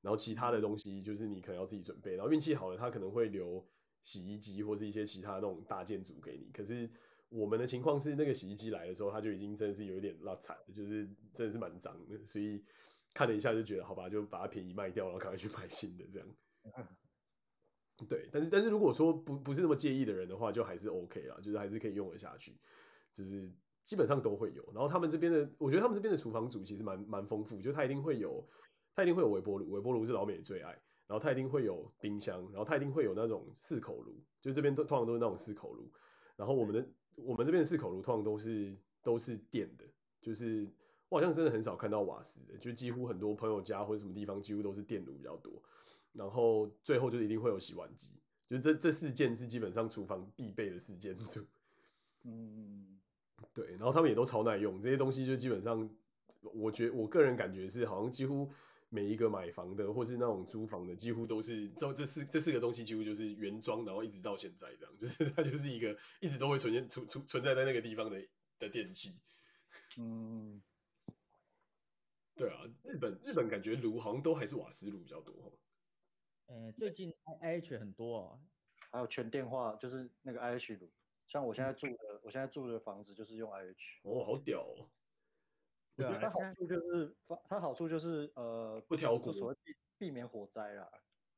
[0.02, 2.16] 然后其他的东西就是你可能要自己准备。
[2.16, 3.64] 然后运气好了，他可能会留
[4.02, 6.50] 洗衣机或是一些其他那种大件组给你。
[6.52, 6.90] 可是
[7.30, 12.64] 我们的情况是，那个洗衣机来的时候，它就已经真的是有一点落惨，就是真的是蛮脏的，所以
[13.14, 16.28] 看了一下就觉得好吧，就把它便宜卖掉，然后赶快去买新的这样。
[18.10, 22.60] 对，但是但是如果说不不是那么介意的人的话，就还是 OK 啦，就是还是可以用得下去，
[23.14, 23.52] 就是
[23.86, 24.64] 基本上都会有。
[24.74, 28.50] 然后他们这边的，我觉得他们这边的厨房组其实蛮蛮丰富，就他一定会有，
[28.96, 30.72] 他一定会有微波炉，微波炉是老美的最爱，
[31.06, 35.92] 然后他一定会有冰箱，然后他一定会有那种四口炉，就这边都通常都是那种四口炉。
[36.38, 39.86] 然后我们的我们这边的四口炉通常都是都是电的，
[40.22, 40.68] 就是
[41.12, 45.52] 我好像真的很少看到瓦斯的，就几乎很多朋友家或者什么地方几乎都是电炉比较多。
[46.14, 48.14] 然后最后就一定会有洗碗机，
[48.48, 51.46] 就这这四件是基本上厨房必备的四件组。
[52.24, 52.98] 嗯，
[53.54, 55.90] 对，然后他们也都超耐用，这些东西就基本上，
[56.54, 58.50] 我觉我个人感觉是好像几乎
[58.88, 68.22] 每一个买房的或是那种租房的，几乎都是这这四这四个东西几乎就是原装，然后一直到现在这样，就是它就是一个一直都会存现存存存在在那个地方的
[68.60, 69.16] 的电器。
[69.98, 70.62] 嗯，
[72.42, 75.54] 对啊，日本日本感觉炉好像都还是瓦斯炉比较多。
[76.48, 78.42] 呃，最近 IH 很多哦，
[78.92, 80.92] 还有全电化，就是那个 IH 炉，
[81.28, 84.00] 像我现在住的，嗯、我现在住的房子就是用 IH。
[84.02, 84.90] 哦，好屌哦！
[85.96, 87.16] 对啊，它好处就是，
[87.48, 90.90] 它好处就是，呃，不挑骨，所谓避避免火灾啦。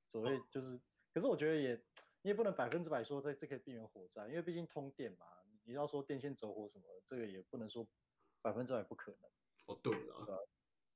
[0.09, 0.81] 所谓就是，哦、
[1.13, 1.75] 可是我觉得也，
[2.21, 5.27] 你也不能百分之百说这这可以避免火灾，因为毕竟通电嘛，
[5.65, 7.85] 你要说电线走火什么的，这个也不能说
[8.41, 9.29] 百分之百不可能。
[9.65, 10.47] 哦，对了。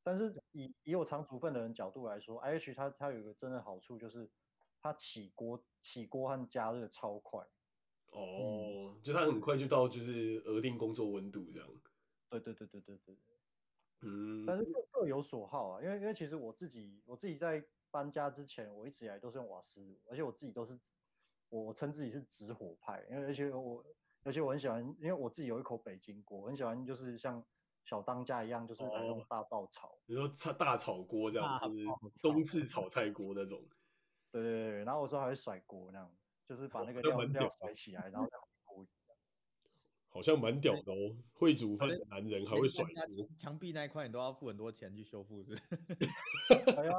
[0.07, 4.29] 对但是以以我常煮饭的人角度来说，IH 它它有一个真的好处就是
[4.81, 7.45] 它起锅起锅和加热超快。
[8.11, 11.67] 哦，嗯、就它很快就到就是额定工作温度这样。
[12.29, 13.15] 对对对对对对。
[13.99, 14.45] 嗯。
[14.45, 20.79] 但是各各有所好啊，因为因为其实我自己我自己在搬家之前，我一直以来都是用瓦斯炉，而且我自己都是
[21.49, 23.83] 我称自己是直火派，因为而且我
[24.23, 27.45] 而且我很喜欢，因为我自己有一口北京锅，我很喜欢就是像。
[27.87, 31.85] 小当家一样，就是来用大爆炒，比如说炒大炒锅这样，就是
[32.21, 33.63] 中式炒菜锅那种。
[34.29, 36.11] 对对对，然后有时候还会甩锅那样，
[36.45, 38.85] 就是把那个料料甩起来，然后再锅。
[40.09, 42.93] 好像蛮屌的哦，会煮饭的男人还会甩锅。
[43.37, 45.55] 墙壁那一块你都要付很多钱去修复，是？
[46.75, 46.91] 哎呀，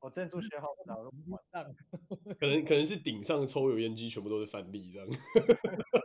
[0.00, 1.10] 我之前住学校，然后
[2.40, 5.08] 可能可能是顶上抽油烟机全部都是范例这样。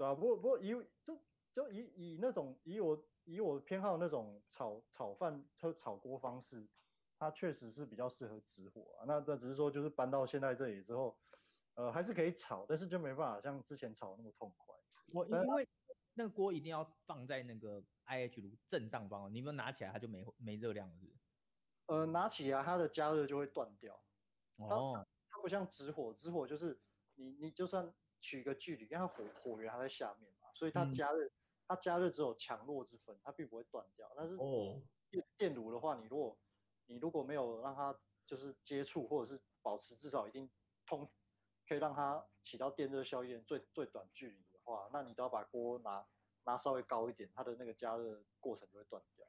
[0.00, 0.70] 对啊，不过不过以
[1.04, 1.14] 就
[1.52, 6.66] 就以以那种以我以我偏好那种炒炒饭炒炒锅方式，
[7.18, 9.04] 它确实是比较适合直火啊。
[9.06, 11.20] 那那只是说就是搬到现在这里之后，
[11.74, 14.74] 呃还是可以炒，但是就没办法像之前炒那么痛快。
[15.12, 15.68] 我因为
[16.14, 21.18] 那个锅一定要放在那个 IH 炉正上方，你们拿起来它就没没热量了是不是？
[21.88, 24.02] 呃，拿起来它的加热就会断掉。
[24.56, 24.94] 哦，
[25.28, 26.82] 它不像直火，直火就是
[27.16, 27.94] 你你就算。
[28.20, 31.30] 取一个距离，因为它火火源还在下面嘛，所以它加热，嗯、
[31.68, 34.10] 它加热只有强弱之分，它并不会断掉。
[34.16, 34.36] 但是
[35.10, 36.38] 电电炉的话，你如果
[36.86, 40.48] 你如果没有让它就是接触或者是保持至少一定
[40.86, 41.08] 通，
[41.66, 46.06] 可以让它起到电热效应最最短距离的话，那你只要把锅拿
[46.44, 49.26] 拿稍微高一点，它的那个加热过程就会断掉。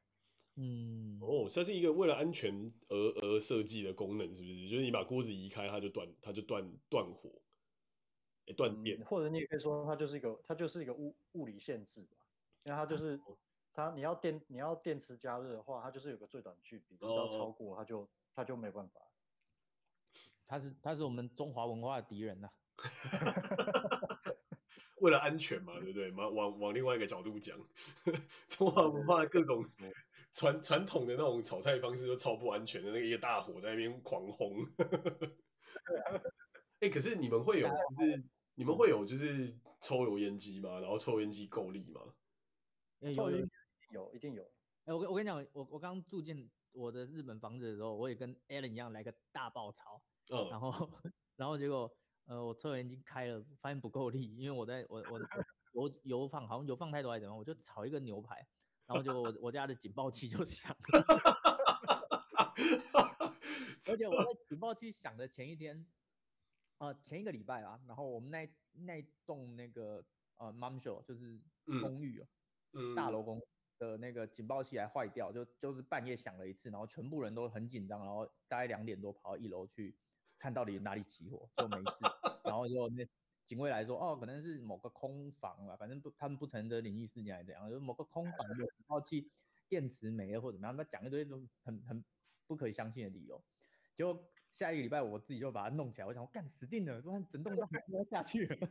[0.55, 4.69] 嗯，哦，这是一个为了安全而而设计的功能，是不是？
[4.69, 7.31] 就是你把锅子移开，它就断，它就断断火。
[8.54, 12.18] 断电，或者你也可以说它就是一个，它就是一个物物理限制吧，
[12.64, 13.20] 因为它就是
[13.74, 19.02] 它你要电你要电池加热的话，它就是有个最短距离，只要超过它就它就没办法。
[20.47, 22.54] 它是它是我们中华文化的敌人呐、啊。
[24.97, 26.12] 为了安全嘛，对不对？
[26.12, 27.58] 往往往另外一个角度讲，
[28.49, 29.66] 中华文化各种
[30.34, 34.54] 传传统的那种炒菜方式都超不安全的，那个一个大火在那边狂轰。
[36.82, 38.24] 哎、欸，可是你们会有就是
[38.56, 40.80] 你们会有就是抽油烟机吗？
[40.80, 42.02] 然后抽油烟机够力吗？
[42.99, 43.47] 有有
[43.91, 44.43] 有，一定有。
[44.86, 50.02] 哎、欸，我我跟你讲，我我刚住进我的日本房子的时候，我也跟 Alan 一样来个大爆炒。
[50.30, 50.49] 嗯。
[50.49, 50.89] 然后
[51.36, 51.91] 然后结果
[52.26, 55.20] 呃我抽油烟机开了，发现不够力，因为我在我我
[55.74, 58.47] 油油放好像油放太多还是怎么样，我就炒一个牛排。
[58.88, 60.99] 然后就我我家的警报器就响了，
[63.88, 65.86] 而且我在警报器响的前一天，
[66.82, 70.03] 呃前一个礼拜啊，然后我们那那栋那个
[70.38, 71.39] 呃 Mansho 就是
[71.79, 72.25] 公寓，
[72.73, 73.39] 嗯、大楼公
[73.77, 79.95] 的那个警报器还坏掉，就就是半夜响了一次，然后全部人都很紧张，然后大概两点多跑到一楼去
[80.39, 81.99] 看到底哪里起火，就没事，
[82.43, 83.07] 然后就那。
[83.47, 89.29] 警卫来说，哦，可能是某个空房吧，反正不，他们不承认这灵异事件还是怎样，就是某个空房的警报器
[89.67, 91.25] 电池没了或者怎么样，他讲一堆
[91.61, 92.05] 很很
[92.47, 93.43] 不可以相信的理由。
[93.93, 98.56] 结果下一个礼拜我自己就把它弄起来，我想，我干死定了，不然整栋都要下去了，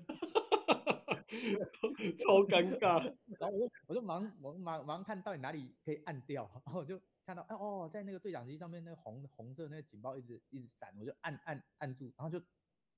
[2.18, 3.02] 超尴尬。
[3.38, 12.44] 然后我就我就忙我忙忙看到底哪里可以按掉，然后我就看到，哦，在那个对讲机上面那个红红色那个警报一直一直闪，我就按按按住，然后就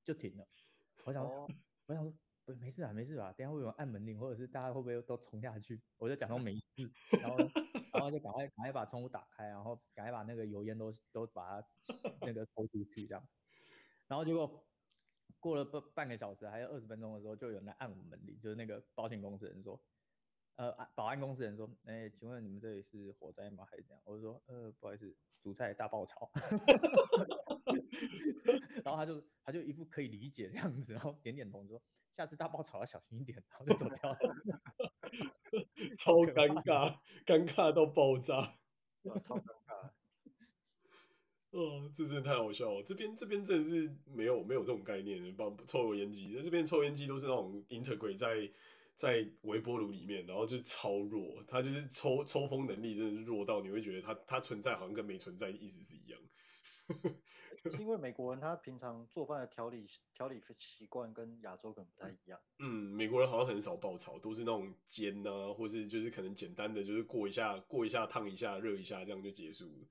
[0.05, 0.47] 就停了。
[1.05, 2.12] 我想我想说，
[2.45, 3.32] 不，没事啊，没事吧？
[3.36, 5.80] 等下会有人按门铃，或者是大家会不会都冲下去？
[5.99, 6.90] 我就假装没事，
[7.20, 7.36] 然后，
[7.95, 11.68] 然后就赶快赶快把窗户打开，然后赶快把那个油烟都都把它
[12.20, 13.28] 那个抽出去，这样。
[14.09, 14.66] 然后结果
[15.40, 19.80] 过了半半个小时，还有二十分钟的时候，就有人来按我们门铃，就是那个保险公司人说，
[20.57, 23.64] 呃，保安公司人说，哎、欸，请问你们这里是火灾吗？
[23.70, 24.03] 还是怎样？
[24.05, 26.30] 我就说，呃，不好意思，煮菜大爆炒。
[28.84, 31.82] 然后他就他就一副可以理解的样子，然后点点头说
[32.16, 34.18] ：“下次大爆炒要小心一点。”然后就走掉了，
[35.98, 38.59] 超尴尬，尴尬到爆炸，
[39.22, 39.90] 超尴尬。
[41.50, 42.82] 哦，这真的太好笑了。
[42.82, 48.50] 这边这边真的是没有没有这种概念的，帮抽油烟机，在这边抽油烟机都是那种 integrate 在
[48.96, 56.18] 在微波炉里面，然后就超弱，它就是抽抽风能力真的是弱到你会觉得它它存在好像跟没存在意思是一样。
[57.70, 62.41] 是因为美国人他平常做饭的调理调理习惯跟亚洲可能不太一样。
[62.59, 62.66] 嗯，
[62.97, 69.87] 美国人好像很少爆炒，都是那种煎啊，或是就是可能简单的就是过一下过一下烫一下热一下这样就结束了。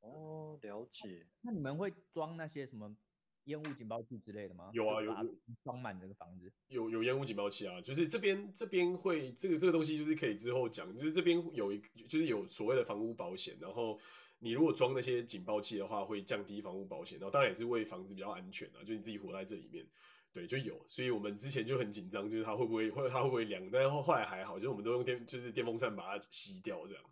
[0.00, 1.26] 哦，了解。
[1.42, 2.96] 那你们会装那些什么
[3.44, 4.70] 烟雾警报器之类的吗？
[4.72, 6.50] 有啊，有有装满这个房子。
[6.68, 14.00] 有有烟雾警报器啊，就是这边这边会这个这个东西就是可以之后讲，就是这边有一就是有所谓的房屋保险，然后。
[14.38, 19.86] 你如果装那些警报器的话，会降低房屋保险，然后当然也是为房子比较安全啊，就你自己活在这里面，
[20.32, 27.04] 对，就有，所以我们之前就很紧张，就是它会不会，会它会不会凉，但是后后来还好，就是我们都用电，就是电风扇把它吸掉这样。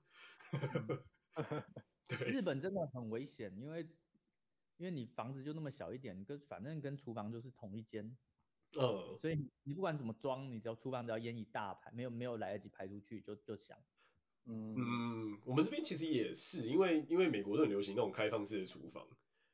[2.09, 3.89] 对，日本真的很危险，因为
[4.77, 8.19] 因为你房子就那么小一点，跟反正跟厨房就是同一间，
[8.79, 13.79] 嗯，所以你不管怎么装，你只要厨房只要烟一大排，没有没有来得及排出去就就响。
[14.45, 19.07] 嗯，嗯，我们这边其实也是，因为因为美国都很流行那种开放式的厨房，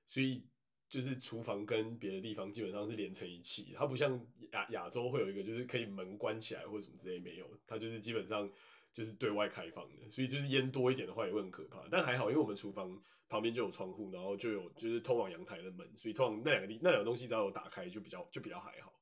[0.07, 0.47] 所以
[0.89, 8.51] 就是厨房跟别的地方基本上是连成一气，它不像亚亚洲会有一个就是可以门关起来或者什么之类没有，它就是基本上
[8.93, 18.95] 就是对外开放的，所以就是烟多一点的话也会很可怕，但还好，因为我们厨房旁边就有窗户，然后就有就是通往阳台的门，所以通往那两个地那两个东西只要有打开就比较就比较还好。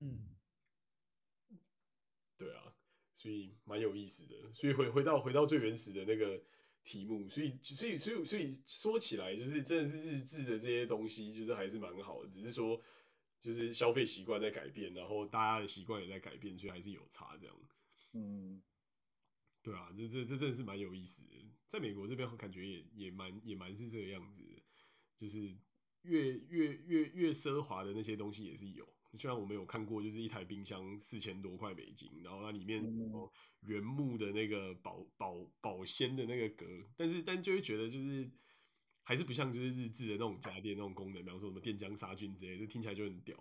[0.00, 0.34] 嗯，
[2.36, 2.71] 对啊。
[3.22, 6.42] 所以蛮有意思的，所以回回到回到最原始的那个
[6.82, 12.82] 题目，所以所以所以所以说起来，就是真的是日志的这些东西，就是还是蛮好的，只是说
[13.40, 17.54] 就是消费习惯在改变，然后大家的习惯也在改变，所以还是有差这样。
[18.12, 18.60] 嗯，
[19.62, 21.30] 对啊，这这这真的是蛮有意思的，
[21.68, 24.62] 在美国这边感觉也也蛮也蛮是这个样子的，
[25.16, 25.54] 就是
[26.02, 28.92] 越越越越奢华的那些东西也是有。
[29.18, 32.82] 虽然我们有看过，就是一台冰箱四千多块美金，然后它里面
[33.60, 38.30] 原木的那个保保保鲜的那个格，但是但就会觉得就是
[39.04, 43.36] 还是不像就是日制的那种家电那种功能，比方说什么电浆杀菌之类的，这听起来就很屌。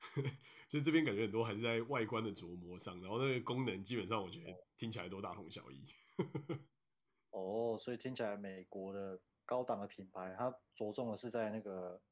[0.68, 5.86] 所以这边感觉很多还是在外观的琢磨上，然后那个功能基本上我觉得听起来都大同小异。
[7.30, 12.02] 哦，所以听起来美国的高档的品牌，它着重的是在那个。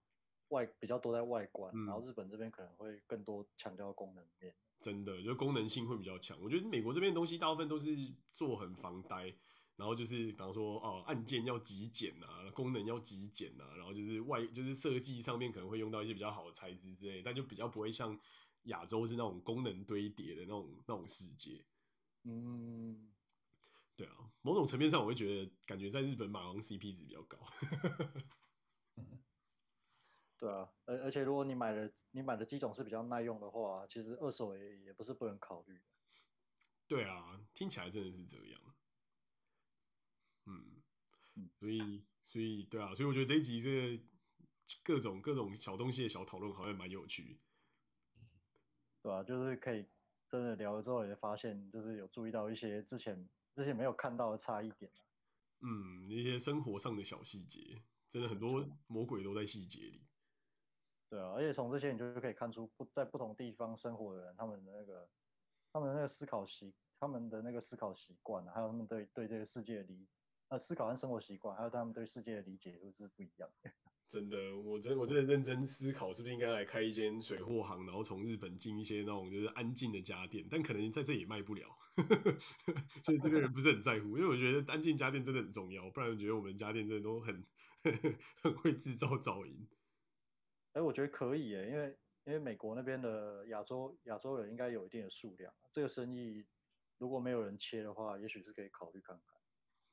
[0.52, 4.54] 外比较多在外观，嗯，然后日本这边可能会更多强调功能面。
[4.82, 6.38] 真的，就功能性会比较强。
[6.42, 7.96] 我觉得美国这边东西大部分都是
[8.32, 9.34] 做很防呆，
[9.76, 18.18] 然后就是比方说哦，按键要极简啊，功能要极简啊，然后就是外就是设计上面可能会用到一些比较好的材质之类，但就比较不会像
[18.64, 21.64] 亚洲是那种功能堆叠的那种那种世界。
[22.24, 23.08] 嗯。
[23.94, 27.38] 对啊，某种层面上我会觉得，感觉在日本马王 CP 值比较高。
[30.42, 35.80] 对啊，而而且如果你买的你买的机种是比较耐用的话，其实二手也也不是不能考虑。
[36.88, 38.60] 对啊，听起来真的是这样。
[40.46, 40.82] 嗯，
[41.60, 44.02] 所以所以对啊，所以我觉得这一集这个
[44.82, 47.38] 各种各种小东西的小讨论好像蛮有趣。
[49.00, 49.86] 对啊，就是可以
[50.28, 54.90] 真的聊了之后也发现，就是有注意到一些之前之前没有看到的差异点。
[55.60, 60.02] 嗯，一些生活上的小细节，真的很多魔鬼都在细节里。
[61.12, 65.06] 对啊，而且从这些你就可以看出不在不同地方生活的人，他们的那个
[65.70, 70.08] 他们的那个思考习，他们的那个思考习惯，还有他们对对这个世界的理
[70.48, 73.70] 呃思考和生活习惯，还有他们对世界的理解都是不一样的。
[74.08, 81.66] 真的，我真我真的认真思考，是不是应该来开一间水货行，然后从日本进一些那种就是安静的家电，但可能在这也卖不了，
[83.04, 87.46] 所以这个人不是很在乎，因为我觉得安静家电真的很重要，不然我觉得我们家电真的都很
[88.42, 89.68] 很会制造噪音。
[90.72, 96.46] 哎，我觉得可以耶，因为因为美国那边的亚洲亚洲人应该有一定的数量，这个生意
[96.98, 99.40] 如果没有人切的话，也许是可以考虑看看。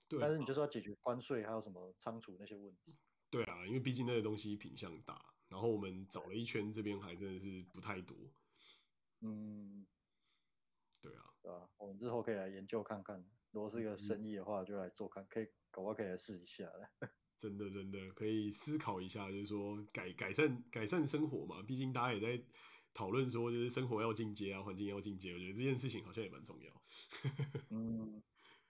[0.07, 0.19] 对。
[0.19, 2.95] 但是你就是要解决关税还有什么仓储那些问题。
[3.29, 8.15] 对啊，因为毕竟那个东西品相大，然后我们找了一圈，这边还真的是不太多。
[9.21, 9.85] 嗯。
[11.01, 11.33] 对啊。
[11.41, 16.89] 对啊，我们之后可以来研究看看，如果是一个生意的话，就来做看，可以搞不好可以来试一下的。
[17.39, 22.43] 真的真的可以思考一下，就是说改改善改善生活嘛，毕竟大家也在
[22.93, 26.73] 讨论说，就是生活要进阶啊，环境要进阶，我觉得这件事情好像也蛮重要。
[27.71, 28.21] 嗯，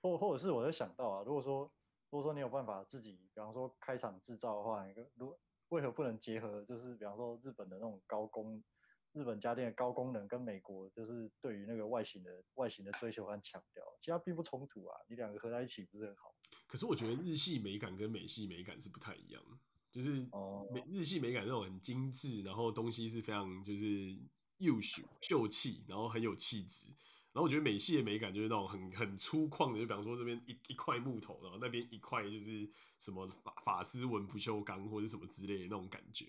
[0.02, 1.72] 或或者是我在想到啊，如果说
[2.12, 5.36] 如果说你有办法自己，比方说开厂制造的话，你如
[5.70, 8.64] 为何不能结合，就是比方说日本的那种高工，
[9.14, 16.36] 日本家电的高功能跟美国就是对于那个外形的外形的追求和强调，其实它并不冲突啊，你两个合在一起不是很好？
[16.68, 19.42] 可是我觉得日系美感跟美系美感是不太一样，
[19.92, 20.30] 就是
[20.72, 24.16] 美日系美感那种很精致，然后东西是非常就是
[24.58, 26.86] 又秀秀气，然后很有气质。
[27.32, 36.26] 然后我觉得美系的美感就是那种很很粗犷的，就比方说这边一一块木头，然后那边一块就是什么法法丝纹不锈钢或者什么之类的那种感觉。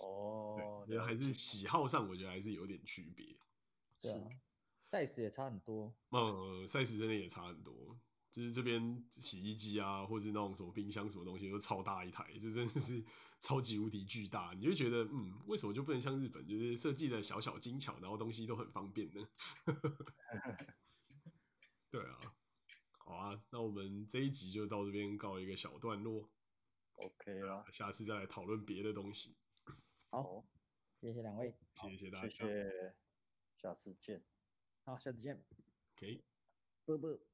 [0.00, 3.36] 哦，对，还是喜好上我觉得还是有点区别。
[4.00, 4.28] 对啊
[4.88, 5.94] ，size 也差很多。
[6.10, 7.98] 嗯，size 真的也差很多。
[8.32, 13.04] 就是这边洗衣机啊，或者是那种什么冰箱什么东西都超大一台，就真的是
[13.40, 19.28] 超级无敌巨大，你就觉得嗯，为什么就不能像日本，就是设计的小小精巧，然后东西都很方便呢？
[21.90, 22.34] 对啊，
[22.98, 26.30] 好啊，那我们这一集就到这边告一个小段落
[26.94, 29.34] ，OK 啦，下次再来讨论别的东西。
[30.10, 30.44] 好，
[31.00, 32.94] 谢谢两位，谢谢大家，谢谢，
[33.62, 34.22] 下次见，
[34.82, 35.40] 好，下次见
[35.96, 36.24] ，OK，
[36.84, 37.29] 啵啵。